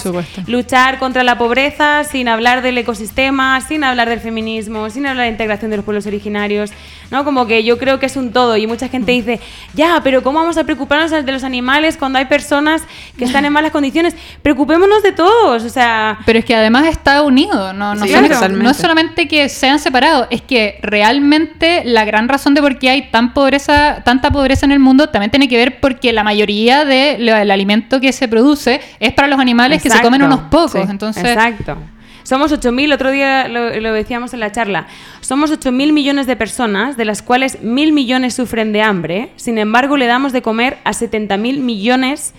[0.46, 5.30] luchar contra la pobreza sin hablar del ecosistema, sin hablar del feminismo, sin hablar de
[5.30, 6.70] la integración de los pueblos originarios,
[7.10, 7.24] ¿no?
[7.24, 9.40] Como que yo creo que es un todo y mucha gente dice,
[9.74, 12.82] ya, pero ¿cómo vamos a preocuparnos de los animales cuando hay personas
[13.18, 14.14] que están en malas condiciones?
[14.42, 18.58] Preocupémonos de todos, o sea, Pero es que además está unido, no, no, Sí, son-
[18.62, 22.90] no es solamente que sean separados, es que realmente la gran razón de por qué
[22.90, 26.84] hay tan pobreza, tanta pobreza en el mundo también tiene que ver porque la mayoría
[26.84, 30.72] del alimento que se produce es para los animales que se comen unos pocos.
[30.72, 31.78] Sí, Entonces, Exacto.
[32.22, 34.86] Somos 8.000, otro día lo, lo decíamos en la charla,
[35.20, 39.96] somos 8.000 millones de personas, de las cuales 1.000 millones sufren de hambre, sin embargo
[39.96, 42.34] le damos de comer a 70.000 millones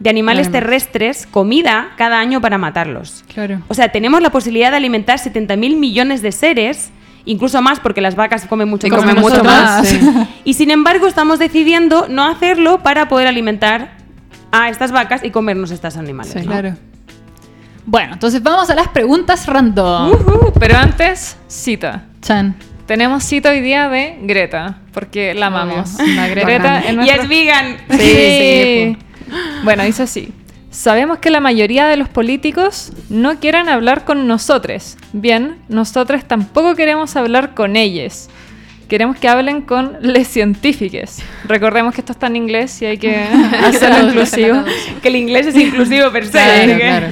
[0.00, 3.24] de animales terrestres comida cada año para matarlos.
[3.32, 3.60] claro.
[3.68, 6.90] O sea, tenemos la posibilidad de alimentar 70.000 millones de seres,
[7.26, 9.86] incluso más porque las vacas comen mucho que comen mucho más.
[9.86, 10.00] sí.
[10.44, 13.96] Y sin embargo estamos decidiendo no hacerlo para poder alimentar
[14.52, 16.32] a estas vacas y comernos estos animales.
[16.32, 16.40] Sí.
[16.40, 16.46] ¿no?
[16.46, 16.76] Claro.
[17.84, 20.10] Bueno, entonces vamos a las preguntas random.
[20.10, 22.04] Ujú, pero antes, cita.
[22.20, 22.56] Chan.
[22.86, 25.94] Tenemos cita hoy día de Greta, porque la amamos.
[25.98, 27.76] La Greta es Y es vegan.
[27.90, 28.98] Sí, Sí,
[29.64, 30.32] Bueno, dice así.
[30.76, 34.98] Sabemos que la mayoría de los políticos no quieren hablar con nosotros.
[35.14, 38.28] Bien, nosotros tampoco queremos hablar con ellos.
[38.86, 41.20] Queremos que hablen con les científicos.
[41.46, 43.16] Recordemos que esto está en inglés y hay que
[43.64, 44.62] hacerlo inclusivo.
[45.02, 46.32] Que el inglés es inclusivo per se.
[46.32, 47.06] Claro, claro.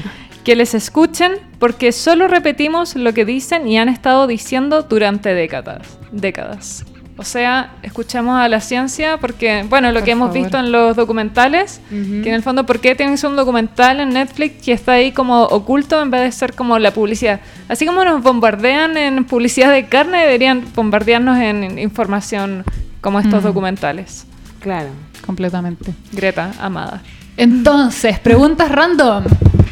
[0.45, 5.99] Que les escuchen porque solo repetimos lo que dicen y han estado diciendo durante décadas.
[6.13, 6.85] décadas.
[7.17, 10.43] O sea, escuchemos a la ciencia porque, bueno, lo Por que hemos favor.
[10.43, 14.01] visto en los documentales, que en el fondo, ¿por qué tiene que ser un documental
[14.01, 17.41] en Netflix que está ahí como oculto en vez de ser como la publicidad?
[17.69, 22.65] Así como nos bombardean en publicidad de carne, deberían bombardearnos en información
[23.01, 23.47] como estos Mm.
[23.47, 24.27] documentales.
[24.61, 24.89] Claro.
[25.25, 25.93] Completamente.
[26.13, 27.01] Greta, amada.
[27.37, 29.25] Entonces, preguntas random.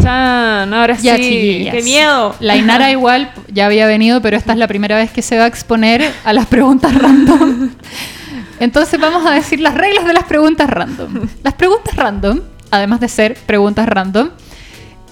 [0.02, 1.22] Chan, ahora Ya, sí.
[1.22, 1.74] chiquillas.
[1.76, 2.34] ¡Qué miedo!
[2.40, 5.44] La Inara igual ya había venido, pero esta es la primera vez que se va
[5.44, 7.70] a exponer a las preguntas random.
[8.58, 11.28] Entonces vamos a decir las reglas de las preguntas random.
[11.42, 12.40] Las preguntas random,
[12.70, 14.30] además de ser preguntas random,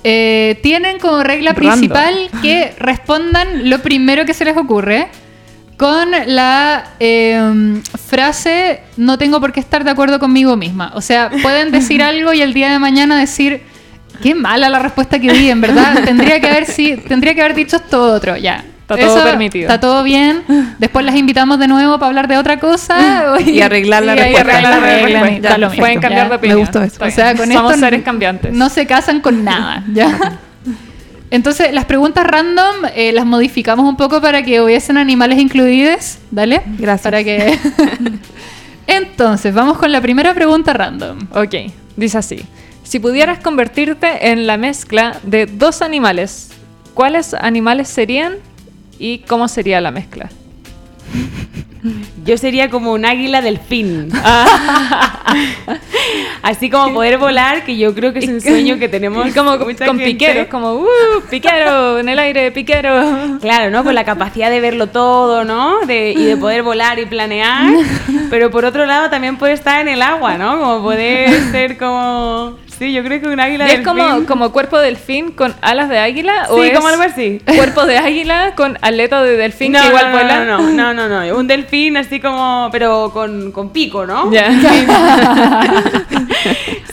[0.02, 1.68] eh, tienen como regla Random.
[1.78, 5.08] principal que respondan lo primero que se les ocurre
[5.80, 10.92] con la eh, frase no tengo por qué estar de acuerdo conmigo misma.
[10.94, 13.62] O sea, pueden decir algo y el día de mañana decir
[14.22, 15.98] qué mala la respuesta que di, en verdad.
[16.04, 18.62] Tendría que haber, sí, tendría que haber dicho esto otro, ya.
[18.82, 19.68] Está todo permitido.
[19.68, 20.42] Está todo bien.
[20.78, 23.36] Después las invitamos de nuevo para hablar de otra cosa.
[23.46, 24.50] Y arreglar la Y respuesta.
[24.50, 26.28] arreglar la Pueden cambiar ya.
[26.28, 26.58] de opinión.
[26.58, 26.92] Me gustó eso.
[26.92, 28.52] Está O sea, con Somos esto seres cambiantes.
[28.52, 30.40] No se casan con nada, ¿ya?
[31.30, 36.62] Entonces, las preguntas random eh, las modificamos un poco para que hubiesen animales incluidos, ¿dale?
[36.78, 37.02] Gracias.
[37.02, 37.58] Para que...
[38.86, 41.28] Entonces, vamos con la primera pregunta random.
[41.32, 41.54] Ok,
[41.96, 42.40] dice así.
[42.82, 46.50] Si pudieras convertirte en la mezcla de dos animales,
[46.94, 48.34] ¿cuáles animales serían
[48.98, 50.28] y cómo sería la mezcla?
[52.26, 54.10] Yo sería como un águila delfín.
[56.42, 59.58] Así como poder volar, que yo creo que es un sueño que tenemos Y como
[59.58, 59.96] con gente.
[60.04, 60.86] piqueros, como ¡uh!
[61.30, 63.38] Piquero, en el aire, piquero.
[63.40, 63.84] Claro, ¿no?
[63.84, 65.80] Con la capacidad de verlo todo, ¿no?
[65.86, 67.72] De- y de poder volar y planear.
[68.30, 70.58] Pero por otro lado también puede estar en el agua, ¿no?
[70.58, 72.56] Como poder ser como...
[72.80, 73.86] Sí, yo creo que un águila ¿Y es
[74.26, 76.46] como, cuerpo de delfín con alas de águila?
[76.48, 77.38] ¿O Sí, es como algo así.
[77.56, 80.44] Cuerpo de águila con aleta de delfín no, que igual no, vuela.
[80.46, 81.36] no, no, no, no, no.
[81.36, 82.70] Un delfín así como...
[82.72, 84.32] Pero con, con pico, ¿no?
[84.32, 84.48] Ya.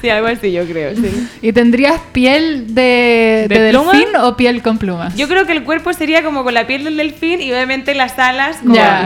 [0.02, 1.28] Sí, algo así yo creo, sí.
[1.42, 3.92] ¿Y tendrías piel de, ¿De de pluma?
[3.94, 5.16] delfín o piel con plumas?
[5.16, 8.20] Yo creo que el cuerpo sería como con la piel del delfín y obviamente las
[8.20, 8.60] alas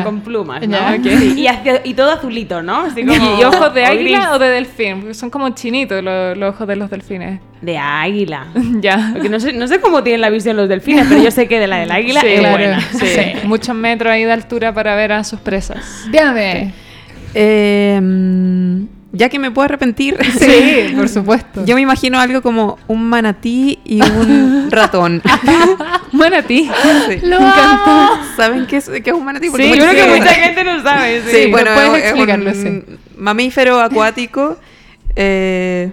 [0.04, 0.78] con, plumas, ¿no?
[1.38, 2.82] Y, hacia- y todo azulito, ¿no?
[2.82, 4.30] Así como- ¿Y ojos de o águila gris.
[4.34, 5.00] o de delfín?
[5.00, 7.40] Porque son como chinitos los, los ojos de los delfines.
[7.62, 8.48] De águila.
[8.82, 9.10] ya.
[9.14, 11.60] Porque no sé, no sé cómo tienen la visión los delfines, pero yo sé que
[11.60, 12.58] de la del águila Sí, es claro.
[12.58, 12.82] buena.
[12.92, 13.48] Sí, Sí.
[13.48, 16.06] muchos metros ahí de altura para ver a sus presas.
[16.12, 16.74] Dígame.
[17.34, 21.66] Eh, mm, ya que me puedo arrepentir, Sí, por supuesto.
[21.66, 25.22] yo me imagino algo como un manatí y un ratón.
[26.48, 26.70] Ti.
[27.08, 27.20] Sí.
[27.24, 28.10] Lo amo.
[28.36, 29.50] ¿Saben qué es, qué es un manatí?
[29.50, 31.22] Porque Sí, Yo creo que mucha gente no sabe.
[31.30, 32.98] Sí, Sí, bueno, puedes es- es explicarlo, un sí.
[33.18, 34.58] mamífero acuático.
[35.16, 35.92] eh,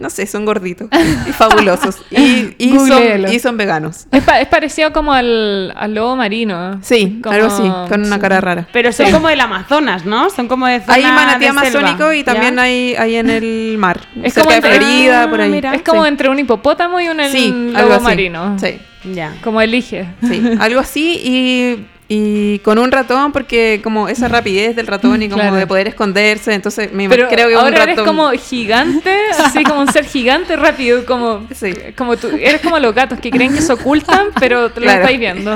[0.00, 0.88] no sé, son gorditos
[1.28, 1.96] y fabulosos.
[2.10, 4.06] Y, y, son, y son veganos.
[4.10, 6.78] Es, pa- es parecido como al, al lobo marino.
[6.82, 8.20] Sí, Como- algo así, con una sí.
[8.20, 8.68] cara rara.
[8.72, 10.28] Pero son como del Amazonas, ¿no?
[10.30, 12.62] Son como de zona Hay manatí de amazónico selva, y también ¿ya?
[12.62, 14.00] hay, hay en el mar.
[14.22, 15.50] Es cerca como de entre- Florida, Ah, por ahí.
[15.50, 15.74] mira.
[15.74, 16.08] Es como Sí.
[16.08, 18.04] entre un hipopótamo y un Sí, el lobo así.
[18.04, 18.56] marino.
[18.58, 18.78] Sí,
[19.14, 19.34] Ya.
[19.42, 20.08] Como elige.
[20.28, 25.28] sí, algo así y, y con un ratón porque como esa rapidez del ratón y
[25.28, 25.54] como Claro.
[25.56, 27.88] de poder esconderse, entonces me Pero creo que un ahora ratón...
[27.90, 31.72] eres como gigante, así como un ser gigante rápido, como, Sí.
[31.96, 35.20] como tú, eres como los gatos que creen que se ocultan, pero te lo estáis
[35.20, 35.54] viendo.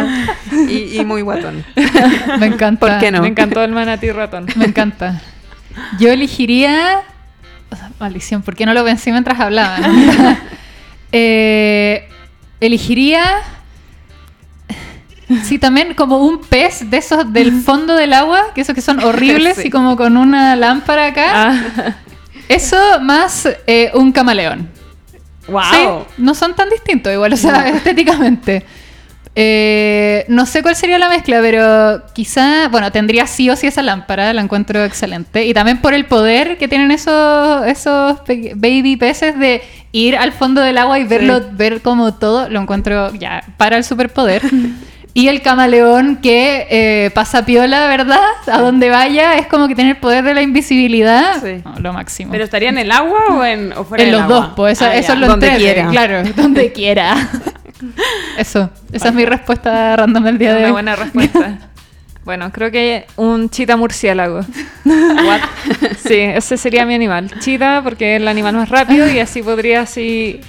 [0.69, 1.65] y, y muy guatón.
[2.39, 2.87] Me encanta.
[2.87, 3.21] ¿Por qué no?
[3.23, 4.47] Me encantó el manatí ratón.
[4.55, 5.21] Me encanta.
[5.99, 7.01] Yo elegiría.
[7.69, 9.77] o sea, Maldición, ¿por qué no lo pensé mientras hablaba?
[11.17, 12.09] Eh,
[12.61, 13.25] elegiría.
[15.45, 19.01] Sí, también como un pez de esos del fondo del agua, que esos que son
[19.05, 19.69] horribles Sí.
[19.69, 21.27] y como con una lámpara acá.
[21.35, 21.95] Ah,
[22.49, 24.69] Eso más eh, un camaleón.
[25.49, 25.63] Wow.
[25.73, 25.87] Sí,
[26.19, 28.65] no son tan distintos igual, o sea, estéticamente.
[29.37, 33.83] Eh, no sé cuál sería la mezcla, pero quizá, bueno, tendría sí o sí esa
[33.83, 35.45] lámpara, la encuentro excelente.
[35.45, 38.19] Y también por el poder que tienen esos, esos
[38.55, 43.13] baby peces de ir al fondo del agua y verlo, ver como todo, lo encuentro
[43.15, 44.43] ya para el superpoder.
[45.17, 48.19] Y el camaleón que eh, pasa piola, ¿verdad?
[48.51, 51.41] A donde vaya, es como que tiene el poder de la invisibilidad.
[51.41, 51.63] Sí.
[51.65, 52.33] No, lo máximo.
[52.33, 54.37] ¿Pero estaría en el agua o, en, o fuera En del los agua?
[54.47, 55.89] dos, pues eso, Ah, eso es lo Donde quiera.
[55.89, 57.15] Claro, donde quiera.
[58.39, 60.73] Eso, esa es mi respuesta random del día de una hoy.
[60.73, 61.59] buena respuesta.
[62.25, 64.41] Bueno, creo que un chita murciélago.
[66.07, 67.31] Sí, ese sería mi animal.
[67.41, 70.41] Chita porque es el animal más rápido y así podría así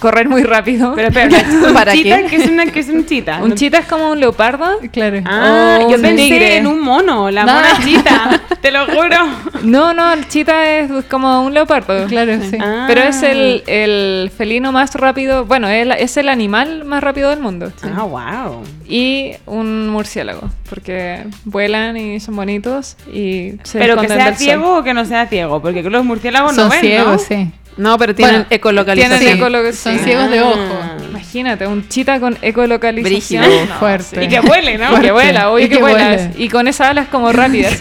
[0.00, 0.92] correr muy rápido.
[0.94, 1.28] Pero espera,
[1.68, 2.18] ¿un ¿Para chita?
[2.22, 2.26] qué?
[2.26, 3.40] ¿Qué es, una, qué es un chita?
[3.42, 4.78] un chita es como un leopardo.
[4.92, 5.20] Claro.
[5.24, 6.56] Ah, o yo pensé tigre.
[6.58, 7.54] en un mono, la No.
[7.54, 9.16] mona chita, te lo juro.
[9.62, 12.06] No, no, el chita es como un leopardo.
[12.06, 12.58] Claro, sí.
[12.60, 12.84] Ah.
[12.86, 17.30] Pero es el, el felino más rápido, bueno, es, la- es el animal más rápido
[17.30, 17.72] del mundo.
[17.82, 18.62] Ah, wow.
[18.86, 24.82] Y un murciélago, porque vuelan y son bonitos y se Pero que sea ciego o
[24.82, 27.18] que no sea ciego, porque los murciélagos Son no ven, ciegos, ¿no?
[27.18, 27.50] sí.
[27.76, 29.18] No, pero tienen Bueno, ecolocalización.
[29.18, 30.44] tienen Sí, ecolo- son ciegos de Ah.
[30.44, 31.04] ojo.
[31.10, 33.44] Imagínate, un chita con ecolocalización.
[33.68, 34.16] No, Fuerte.
[34.20, 34.24] sí.
[34.24, 34.96] Y que huele, ¿no?
[34.96, 36.08] Y que vuela, obvio Y que, que vuela.
[36.08, 36.30] vuele.
[36.36, 37.78] Y con esas alas como rápidas.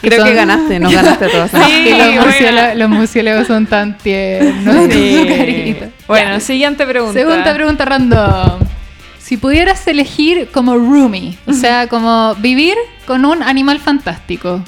[0.00, 1.50] Creo que ganaste, nos ganaste todos.
[1.50, 1.72] Sí.
[1.88, 4.92] Y los, murciélagos, los murciélagos son tan tiernos.
[4.92, 5.76] Sí.
[6.06, 7.18] Bueno, siguiente pregunta.
[7.18, 8.58] Segunda pregunta random.
[9.18, 14.62] Si pudieras elegir como roomie, o sea, como vivir con un animal fantástico,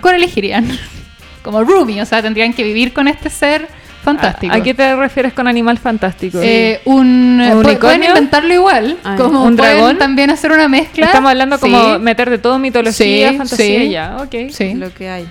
[0.00, 0.66] ¿cuál elegirían?
[1.42, 3.68] Como roomie, o sea, tendrían que vivir con este ser
[4.04, 4.54] fantástico.
[4.54, 6.38] ¿A qué te refieres con animal fantástico?
[6.42, 9.98] Eh, un, ¿Un pu- pueden inventarlo igual, Ah, como ¿un pueden dragón?
[9.98, 11.06] también hacer una mezcla.
[11.06, 13.90] Estamos hablando como Sí, meter de todo mitología, Sí, fantasía sí.
[13.90, 14.50] ya, ok.
[14.52, 14.74] sí.
[14.74, 15.26] Lo que hay.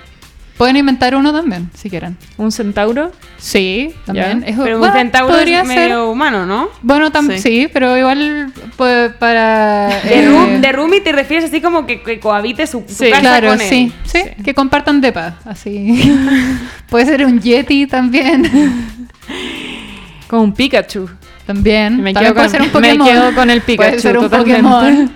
[0.56, 2.16] Pueden inventar uno también, si quieren.
[2.36, 3.10] Un centauro.
[3.38, 4.44] Sí, también.
[4.46, 5.76] Es- Pero un bueno, centauro podría es ser.
[5.80, 6.68] medio humano, ¿no?
[6.80, 7.38] Bueno, Sí.
[7.38, 7.68] sí.
[7.72, 9.88] pero igual pues, para...
[10.04, 13.10] De, eh, room- de roomie te refieres así como que, que cohabite su, su Sí,
[13.10, 13.68] casa Claro, con él.
[13.68, 14.42] sí, sí, Sí.
[14.44, 16.14] que compartan depa, así.
[16.88, 18.48] Puede ser un Yeti también.
[20.28, 21.08] Como un Pikachu.
[21.46, 22.00] también.
[22.00, 23.06] Me También quedo puede con- ser un me Pokémon.
[23.08, 24.62] quedo con el Puede Pikachu, ser un totalmente.
[24.62, 25.12] Pokémon.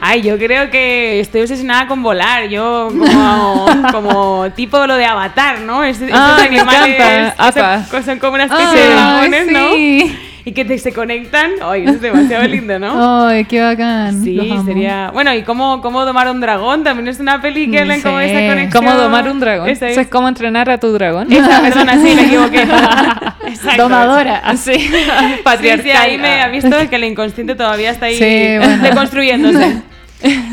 [0.00, 2.48] Ay, yo creo que estoy obsesionada con volar.
[2.48, 5.82] Yo como, como tipo lo de Avatar, ¿no?
[5.84, 7.34] Es- Ah, me animales encanta.
[7.52, 9.68] que son- son como una especie Ay, de dragones, ¿no?
[10.48, 10.50] Sí.
[10.50, 11.50] Y que te, se conectan.
[11.62, 13.26] Ay, eso es demasiado lindo, ¿no?
[13.26, 14.22] Ay, qué bacán.
[14.24, 15.10] Sí, sería.
[15.12, 18.24] Bueno, y cómo, cómo domar un dragón también es una peli que hablan como sí.
[18.26, 18.84] esa conexión.
[18.84, 19.68] ¿Cómo domar un dragón?
[19.68, 20.08] Esa Eso es.
[20.08, 21.30] cómo entrenar a tu dragón.
[21.32, 22.62] Esa, perdona, sí, me equivoqué.
[23.46, 23.82] Exacto.
[23.82, 24.38] Domadora.
[24.38, 24.74] Así.
[24.74, 24.90] Sí,
[25.44, 25.84] Patriarcal.
[25.84, 28.82] sí, ahí me ha visto que el inconsciente todavía está ahí Sí, bueno.
[28.82, 29.82] reconstruyéndose.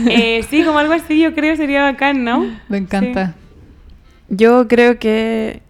[0.08, 2.46] Eh, sí, como algo así yo creo sería bacán, ¿no?
[2.70, 3.34] Me encanta.
[4.30, 5.64] Yo creo que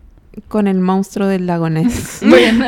[0.47, 2.19] con el monstruo del lago Ness.
[2.21, 2.65] Bueno.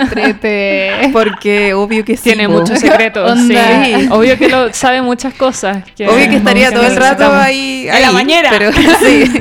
[1.14, 2.24] Porque obvio que sí.
[2.24, 2.60] Tiene po.
[2.60, 3.32] muchos secretos.
[3.40, 3.86] Onda.
[3.86, 4.08] sí.
[4.12, 5.84] Obvio que lo sabe muchas cosas.
[5.96, 7.46] Que Obvio que estaría todo el rato necesitamos.
[7.46, 7.88] ahí.
[7.90, 8.50] En la ahí, bañera.
[8.52, 9.32] Pero sí.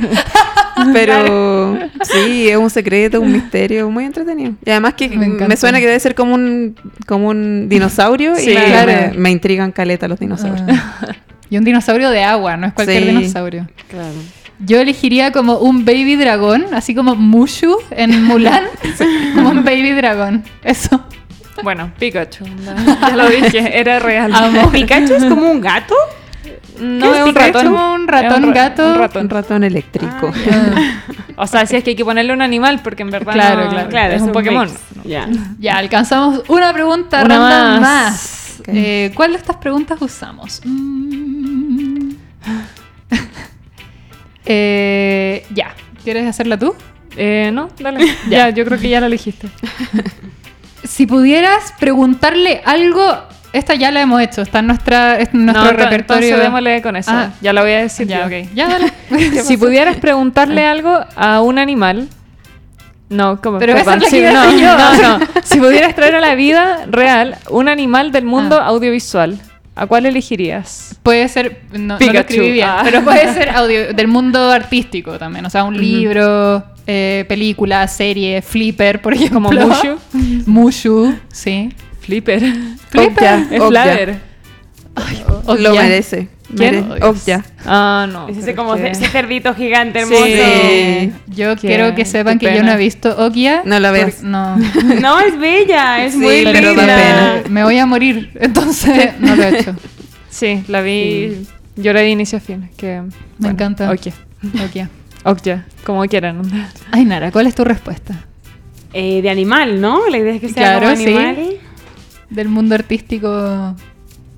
[0.93, 4.53] Pero sí, es un secreto, un misterio muy entretenido.
[4.65, 8.55] Y además que Me suena que debe ser como un, como un dinosaurio Sí, y
[8.57, 8.93] claro.
[9.13, 10.63] me, me intrigan caleta los dinosaurios.
[10.69, 11.15] Ah.
[11.49, 13.09] Y un dinosaurio de agua, no es cualquier Sí.
[13.09, 13.69] dinosaurio.
[13.89, 14.15] Claro.
[14.59, 18.65] Yo elegiría como un baby dragón, así como Mushu en Mulan.
[19.35, 20.45] como un baby dragón.
[20.63, 21.03] Eso.
[21.63, 22.45] Bueno, Pikachu.
[22.47, 24.35] no, ya lo dije, era real.
[24.35, 24.71] Amo.
[24.71, 25.95] ¿Pikachu es como un gato?
[26.81, 27.67] No ¿Qué es es un ratón.
[27.67, 28.85] Como un ratón Es ra- gato.
[28.87, 29.31] un Un ratón.
[29.31, 30.33] ratón eléctrico.
[30.51, 31.03] Ah.
[31.39, 33.71] O sea, si es que hay que ponerle un animal, porque en verdad Claro, no-
[33.71, 33.89] claro.
[33.89, 34.69] Claro, es un Pokémon.
[34.69, 34.81] mix.
[35.05, 35.29] Ya.
[35.59, 38.11] Ya, alcanzamos una pregunta Una random más.
[38.13, 38.63] más.
[38.69, 40.61] Eh, ¿Cuál de estas preguntas usamos?
[40.65, 41.36] Mm.
[44.47, 45.75] Eh, ya.
[46.05, 46.75] ¿Quieres hacerla tú?
[47.17, 48.07] Eh, no, dale.
[48.31, 49.49] ya, yo creo que ya la elegiste.
[50.85, 53.03] Si pudieras preguntarle algo,
[53.53, 56.39] esta ya la hemos hecho, está en, nuestra, en nuestro no, repertorio.
[56.39, 57.11] Démosle con eso.
[57.13, 57.31] Ah.
[57.41, 58.07] ya la voy a decir.
[58.07, 58.27] ya, yo.
[58.27, 58.49] ok.
[58.55, 58.93] Ya, dale.
[59.43, 62.09] Si pudieras preguntarle algo a un animal.
[63.09, 65.27] No, como Pero esa es sí, no, no, no.
[65.43, 68.67] Si pudieras traer a la vida real un animal del mundo Ah.
[68.67, 69.41] audiovisual,
[69.77, 70.99] ¿a cuál elegirías?
[71.05, 72.81] Puede ser, no, no lo escribí bien, Ah.
[72.85, 78.43] pero puede ser audio, del mundo artístico también, o sea, un libro, eh, película, serie,
[78.43, 79.37] flipper, por ejemplo.
[79.51, 79.99] Como Mushu.
[80.47, 81.69] Mushu, sí.
[82.01, 82.43] Flipper.
[82.97, 84.19] Obja, Es obja.
[85.59, 86.29] Lo merece.
[86.57, 86.89] ¿Quién?
[86.89, 87.45] Mere- Obja.
[87.65, 88.29] Ah, no.
[88.29, 90.25] Es ese como que- ese cerdito gigante hermoso.
[90.25, 91.13] Sí.
[91.29, 93.63] Yo Qué- quiero que sepan qué que yo no he visto Okia.
[93.65, 94.23] No la veas.
[94.23, 94.57] No.
[95.01, 96.87] No, es bella, es Sí, muy pero linda.
[96.87, 97.43] da pena.
[97.51, 99.75] Me voy a morir, entonces no lo he hecho.
[100.31, 101.47] Sí, la vi.
[101.77, 102.71] Lloré de inicio a fin.
[102.77, 103.03] Que,
[103.39, 103.91] Me encanta.
[103.91, 104.07] Ok.
[104.65, 104.89] Okia.
[105.25, 105.49] Ok,
[105.85, 106.43] como quieran.
[106.93, 108.25] Ay, Nara, ¿cuál es tu respuesta?
[108.93, 110.09] Eh, de animal, ¿no?
[110.09, 111.07] La idea es que sea Claro, como sí.
[111.15, 111.37] animal.
[112.31, 113.75] Del mundo artístico.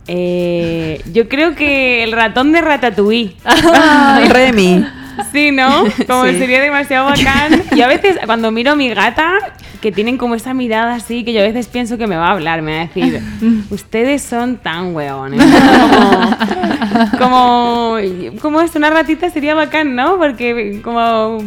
[0.08, 3.36] Eh, yo creo que el ratón de Ratatouille.
[4.30, 4.84] Remy.
[5.32, 5.84] Sí, ¿no?
[6.06, 6.38] Como Sí.
[6.38, 7.62] sería demasiado bacán.
[7.74, 9.32] Y a veces, cuando miro a mi gata,
[9.80, 12.32] que tienen como esa mirada así, que yo a veces pienso que me va a
[12.32, 13.20] hablar, me va a decir,
[13.70, 15.42] ustedes son tan hueones.
[17.18, 17.96] Como, como,
[18.40, 20.18] como es una ratita sería bacán, ¿no?
[20.18, 21.38] Porque como...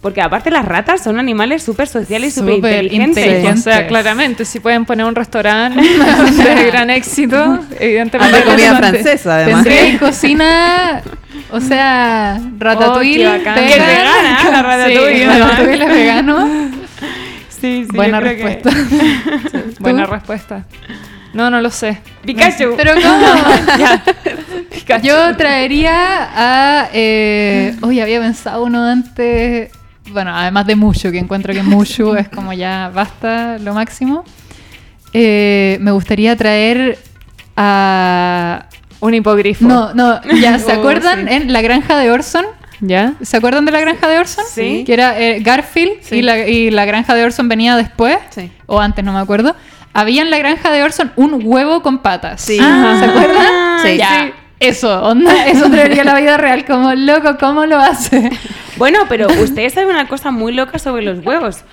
[0.00, 3.18] Porque aparte las ratas son animales súper sociales y súper inteligentes.
[3.24, 3.60] inteligentes.
[3.60, 5.78] O sea, claramente, si pueden poner un restaurante
[6.32, 8.42] de gran éxito, evidentemente.
[8.44, 9.64] Comida francesa, además.
[9.64, 11.02] Tendría y cocina,
[11.50, 13.28] o sea, ratatouille.
[13.28, 13.32] Oh.
[13.32, 15.50] Que vegana, la ratatouille, Sí, además.
[15.50, 16.48] ratatouille es vegano.
[17.48, 18.70] Sí, sí, Buena yo creo que- respuesta.
[19.80, 20.64] Buena respuesta.
[21.34, 21.98] No, no lo sé.
[22.24, 22.74] Pikachu.
[22.76, 23.26] Pero ¿cómo?
[25.02, 25.92] Yo traería
[26.34, 26.88] a...
[26.92, 29.70] Eh, uy, había pensado uno antes...
[30.12, 34.24] Bueno, además de Mushu, que encuentro que Mushu es como ya basta lo máximo.
[35.12, 36.98] Eh, me gustaría traer
[37.56, 38.66] a...
[39.00, 39.64] Un hipogrifo.
[39.66, 41.34] No, no, ya, ¿se Oh, acuerdan sí.
[41.34, 42.44] en La Granja de Orson?
[42.80, 43.14] ¿Ya?
[43.22, 44.44] ¿Se acuerdan de La Granja de Orson?
[44.50, 44.84] Sí.
[44.86, 46.16] Que era eh, Garfield Sí.
[46.16, 48.16] y, la, y La Granja de Orson venía después.
[48.30, 48.50] Sí.
[48.66, 49.54] O antes, no me acuerdo.
[49.92, 52.40] Había en La Granja de Orson un huevo con patas.
[52.42, 52.58] Sí.
[52.60, 53.46] Ah, ¿Se acuerdan?
[53.82, 53.96] Sí.
[53.96, 54.32] Ya, Sí.
[54.60, 56.66] Eso, onda, eso traería la vida real.
[56.66, 58.30] Como loco, ¿cómo lo hace?
[58.80, 61.64] Bueno, pero ustedes saben una cosa muy loca sobre los huevos.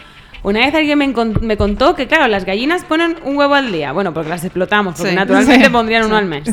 [0.44, 3.94] Una vez alguien me, contó que, claro, las gallinas ponen un huevo al día.
[3.94, 5.16] Bueno, porque las explotamos, porque Sí.
[5.16, 5.72] naturalmente Sí.
[5.72, 6.44] pondrían uno al mes.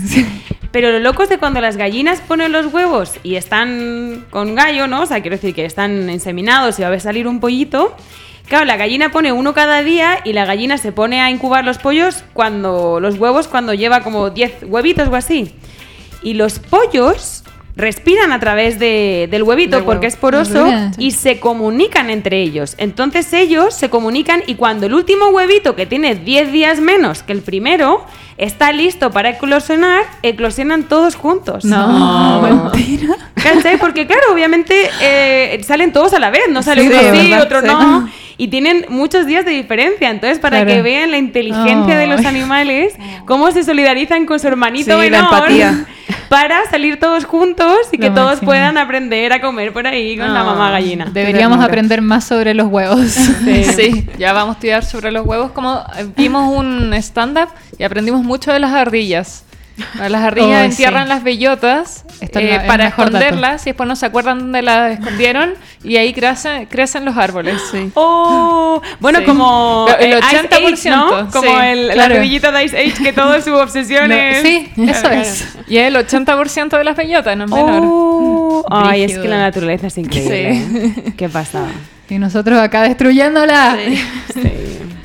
[0.70, 4.86] Pero lo loco es de cuando las gallinas ponen los huevos y están con gallo,
[4.86, 5.02] ¿no?
[5.02, 7.96] O sea, quiero decir que están inseminados y va a salir un pollito.
[8.46, 11.78] Claro, la gallina pone uno cada día y la gallina se pone a incubar los
[11.78, 15.52] pollos cuando los huevos cuando lleva como 10 huevitos o así.
[16.22, 17.43] Y los pollos
[17.76, 20.08] respiran a través de- del huevito Del porque huevo.
[20.08, 20.66] es poroso
[20.98, 22.74] y se comunican entre ellos.
[22.78, 27.32] Entonces ellos se comunican y cuando el último huevito, que tiene 10 días menos que
[27.32, 28.04] el primero,
[28.38, 31.64] está listo para eclosionar, eclosionan todos juntos.
[31.64, 33.14] No, mentira.
[33.34, 33.76] ¿Cachai?
[33.78, 37.28] Porque claro, obviamente eh, salen todos a la vez, no sale Sí, uno de sí,
[37.30, 37.66] verdad, otro sí.
[37.66, 38.08] no.
[38.36, 40.10] Y tienen muchos días de diferencia.
[40.10, 40.70] Entonces, para Claro.
[40.76, 42.94] que vean la inteligencia de los animales,
[43.26, 45.86] cómo se solidarizan con su hermanito Sí, la menor empatía.
[46.28, 48.46] Para salir todos juntos y que Lo todos máximo.
[48.50, 51.06] puedan aprender a comer por ahí con la mamá gallina.
[51.12, 53.00] Deberíamos aprender más sobre los huevos.
[53.74, 54.06] Sí.
[54.18, 55.52] ya vamos a estudiar sobre los huevos.
[55.52, 55.82] Como
[56.16, 57.48] vimos un stand-up
[57.78, 59.43] y aprendimos mucho de las ardillas.
[59.98, 61.08] Las ardillas Oh, entierran sí.
[61.08, 65.96] las bellotas eh, la- para esconderlas y después no se acuerdan dónde las escondieron y
[65.96, 67.60] ahí crecen, crecen los árboles.
[67.72, 67.90] Sí.
[67.94, 69.24] Oh, bueno, Sí.
[69.24, 71.28] como el eh, Ice 80%, Age, ¿no?
[71.30, 72.14] Como sí, el, la claro.
[72.16, 74.42] ardillita de Ice Age que todo su obsesión No, es...
[74.42, 75.56] sí, eso es.
[75.66, 77.80] Y es el 80% de las bellotas, no es menor.
[77.84, 80.50] Oh, ay, es que la naturaleza es increíble.
[80.52, 81.12] ¿eh?
[81.16, 81.68] Qué pasada.
[82.10, 83.76] Y nosotros acá destruyéndola.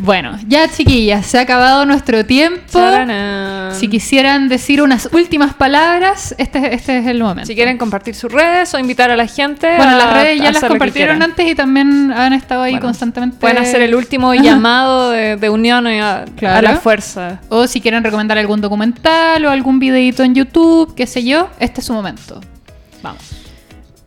[0.01, 2.61] Bueno, ya chiquillas, se ha acabado nuestro tiempo.
[2.71, 3.71] Charana.
[3.73, 7.45] Si quisieran decir unas últimas palabras, este, este es el momento.
[7.45, 9.67] Si quieren compartir sus redes o invitar a la gente.
[9.75, 13.37] Bueno, a- las redes ya las compartieron antes y también han estado ahí Bueno, constantemente.
[13.39, 16.57] Pueden hacer el último llamado de, de unión a, Claro.
[16.69, 17.41] a la fuerza.
[17.49, 21.81] O si quieren recomendar algún documental o algún videito en YouTube, qué sé yo, este
[21.81, 22.39] es su momento.
[23.03, 23.21] Vamos.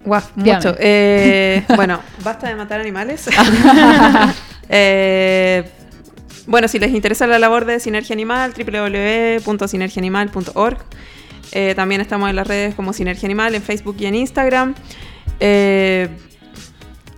[0.05, 0.57] Guau, Dígame.
[0.59, 0.75] mucho.
[0.81, 3.29] Eh, bueno, basta de matar animales.
[4.75, 5.65] Eh,
[6.47, 10.79] bueno, si les interesa la labor de Sinergia Animal, www.sinergiaanimal.org.
[11.53, 14.75] Eh, también estamos en las redes como Sinergia Animal, en Facebook y en Instagram.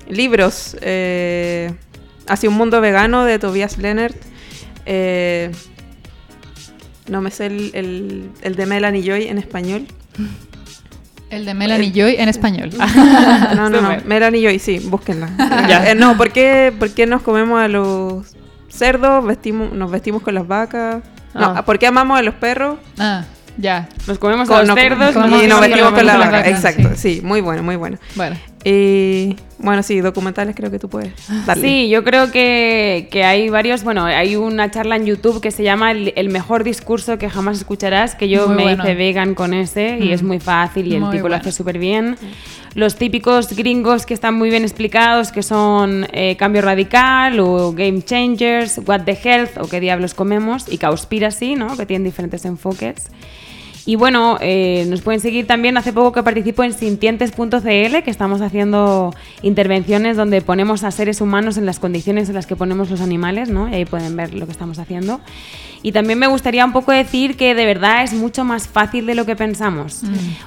[0.09, 0.77] Libros.
[2.27, 4.17] Hacia un mundo vegano de Tobias Lennert.
[7.09, 9.87] No me sé el, el- el de Melanie Joy en español.
[11.35, 12.71] El de Melanie Joy en español.
[13.57, 13.97] No, no, no.
[14.05, 15.29] Melanie Joy, sí, búsquenla.
[15.69, 15.91] Ya.
[15.91, 18.35] Eh, no, ¿por qué, por qué nos comemos a los
[18.69, 19.25] cerdos?
[19.25, 21.03] Vestimos, nos vestimos con las vacas.
[21.35, 21.65] No, Ah.
[21.65, 22.79] ¿por qué amamos a los perros?
[22.99, 23.25] ah,
[23.59, 23.89] ya.
[24.07, 26.33] Nos comemos Con- a los cerdos con- y nos vestimos con las las vacas.
[26.45, 27.17] vacas, Exacto, sí.
[27.17, 27.21] sí.
[27.23, 27.99] muy bueno, muy bueno.
[28.15, 28.37] Bueno.
[28.67, 31.13] Y bueno, sí, documentales creo que tú puedes
[31.47, 31.63] darle.
[31.63, 35.63] Sí, yo creo que, que hay varios, bueno, hay una charla en YouTube que se
[35.63, 38.83] llama El, el mejor discurso que jamás escucharás, que yo Muy me bueno.
[38.83, 40.13] hice vegan con ese y Mm.
[40.13, 41.37] es muy fácil y el Muy tipo lo bueno.
[41.43, 42.17] hace súper bien.
[42.75, 48.03] Los típicos gringos que están muy bien explicados, que son eh, Cambio Radical o Game
[48.03, 51.77] Changers, What the Health o qué diablos comemos y Cowspiracy, ¿no?
[51.77, 53.11] Que tienen diferentes enfoques.
[53.87, 55.77] Y bueno, eh, nos pueden seguir también.
[55.77, 61.59] Hace poco que participo en sintientes.cl, que estamos haciendo intervenciones donde ponemos a seres humanos
[61.59, 63.69] en las condiciones en las que ponemos los animales, ¿no?
[63.69, 65.21] Y ahí pueden ver lo que estamos haciendo.
[65.85, 69.15] Y también me gustaría un poco decir que de verdad es mucho más fácil de
[69.15, 70.01] lo que pensamos.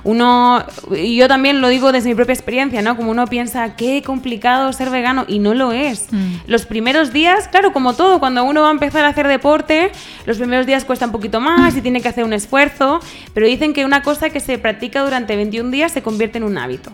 [0.03, 2.97] Uno, y yo también lo digo desde mi propia experiencia, ¿no?
[2.97, 6.11] Como uno piensa, qué complicado ser vegano, y no lo es.
[6.11, 6.37] Mm.
[6.47, 9.91] Los primeros días, claro, como todo, cuando uno va a empezar a hacer deporte,
[10.25, 12.99] los primeros días cuesta un poquito más y tiene que hacer un esfuerzo,
[13.35, 16.57] pero dicen que una cosa que se practica durante 21 días se convierte en un
[16.57, 16.91] hábito.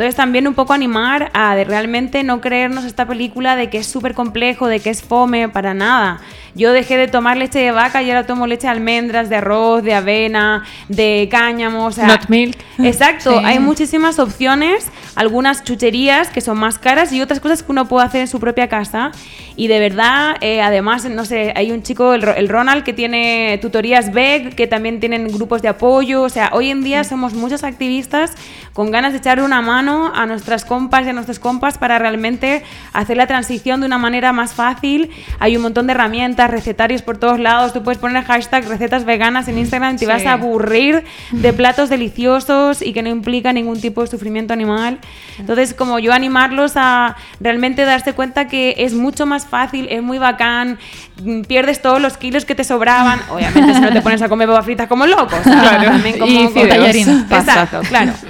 [0.00, 3.86] Entonces también un poco animar a de realmente no creernos esta película de que es
[3.86, 6.22] súper complejo, de que es fome, para nada.
[6.54, 9.82] Yo dejé de tomar leche de vaca y ahora tomo leche de almendras, de arroz,
[9.84, 12.06] de avena, de cáñamo, o sea...
[12.06, 12.56] Not milk.
[12.78, 13.44] Exacto, Sí.
[13.44, 18.06] hay muchísimas opciones, algunas chucherías que son más caras y otras cosas que uno puede
[18.06, 19.12] hacer en su propia casa.
[19.54, 23.58] Y de verdad, eh, además, no sé, hay un chico, el, el Ronald, que tiene
[23.60, 26.22] tutorías VEG, que también tienen grupos de apoyo.
[26.22, 28.32] O sea, hoy en día somos muchos activistas
[28.72, 32.62] con ganas de echarle una mano a nuestras compas y a nuestros compas para realmente
[32.92, 35.10] hacer la transición de una manera más fácil.
[35.38, 37.72] Hay un montón de herramientas, recetarios por todos lados.
[37.72, 40.06] Tú puedes poner hashtag recetas veganas en Instagram y te Sí.
[40.06, 44.98] vas a aburrir de platos deliciosos y que no implica ningún tipo de sufrimiento animal.
[45.38, 50.18] Entonces, como yo animarlos a realmente darse cuenta que es mucho más fácil, es muy
[50.18, 50.78] bacán,
[51.22, 53.20] mm, pierdes todos los kilos que te sobraban.
[53.30, 55.40] Obviamente, si no te pones a comer papas fritas como locos.
[55.42, 57.36] También como, Y como-.
[57.36, 58.12] Exacto, claro.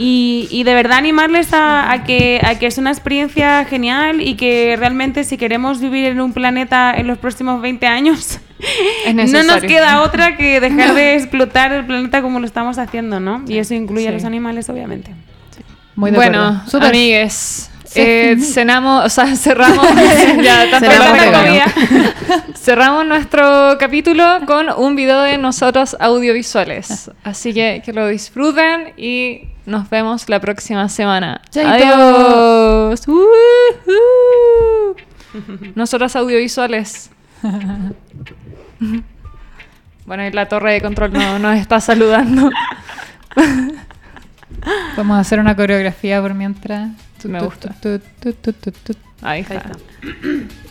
[0.00, 4.36] Y, y de verdad animarles a, a que, a que es una experiencia genial y
[4.36, 8.38] que realmente si queremos vivir en un planeta en los próximos 20 años,
[9.14, 13.42] no nos queda otra que dejar de explotar el planeta como lo estamos haciendo, ¿no?
[13.48, 14.14] Y eso incluye a Sí.
[14.14, 15.12] los animales, obviamente.
[15.96, 16.62] Muy de bueno.
[16.68, 16.90] Súper.
[16.90, 17.68] amigues.
[17.96, 19.84] eh, cenamos, o sea, cerramos
[20.44, 21.38] ya tanto vegano.
[21.42, 21.64] comida.
[22.54, 27.10] cerramos nuestro capítulo con un video de nosotros audiovisuales.
[27.24, 31.40] Así que que lo disfruten y nos vemos la próxima semana.
[31.50, 31.70] Chaito.
[31.70, 33.02] Adiós.
[35.76, 37.10] Nosotras audiovisuales.
[40.06, 42.48] Bueno, y la torre de control no- nos está saludando.
[44.94, 46.92] Podemos hacer una coreografía por mientras.
[47.24, 47.74] Me gusta.
[49.20, 49.72] Ahí está.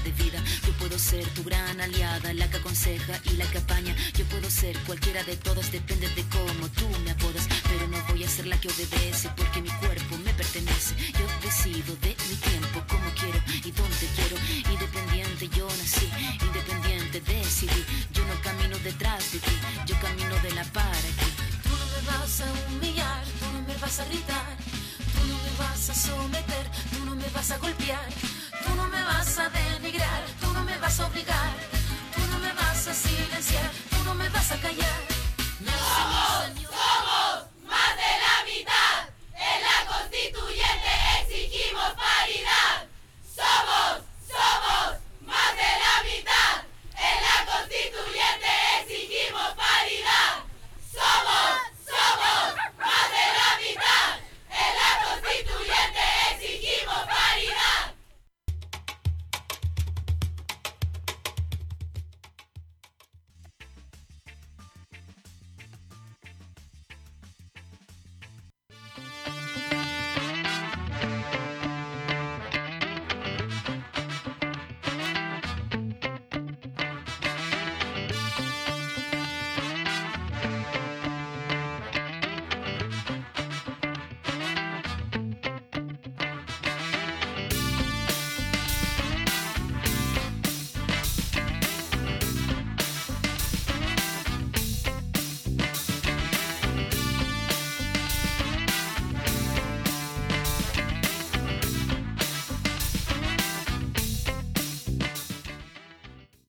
[0.00, 0.42] de vida.
[0.66, 3.94] Yo puedo ser tu gran aliada, la que aconseja y la que apaña.
[4.14, 7.48] Yo puedo ser cualquiera de todas, depende de cómo tú me apodas.
[7.68, 10.94] Pero no voy a ser la que obedece porque mi cuerpo me pertenece.
[11.18, 14.36] Yo decido de mi tiempo, como quiero y dónde quiero.
[14.72, 16.08] Independiente yo nací,
[16.40, 17.84] independiente decidí.
[18.12, 21.30] Yo no camino detrás de ti, yo camino de la para aquí.
[21.62, 24.56] Tú no me vas a humillar, tú no me vas a gritar,
[25.14, 28.08] tú no me vas a someter, tú no me vas a golpear,
[28.64, 31.52] Tú no me vas a denigrar, tú no me vas a obligar,
[32.14, 35.00] tú no me vas a silenciar, tú no me vas a callar.
[35.60, 38.98] No, somos, somos más de la mitad.
[39.34, 42.86] En la constituyente exigimos paridad.
[43.36, 44.02] Somos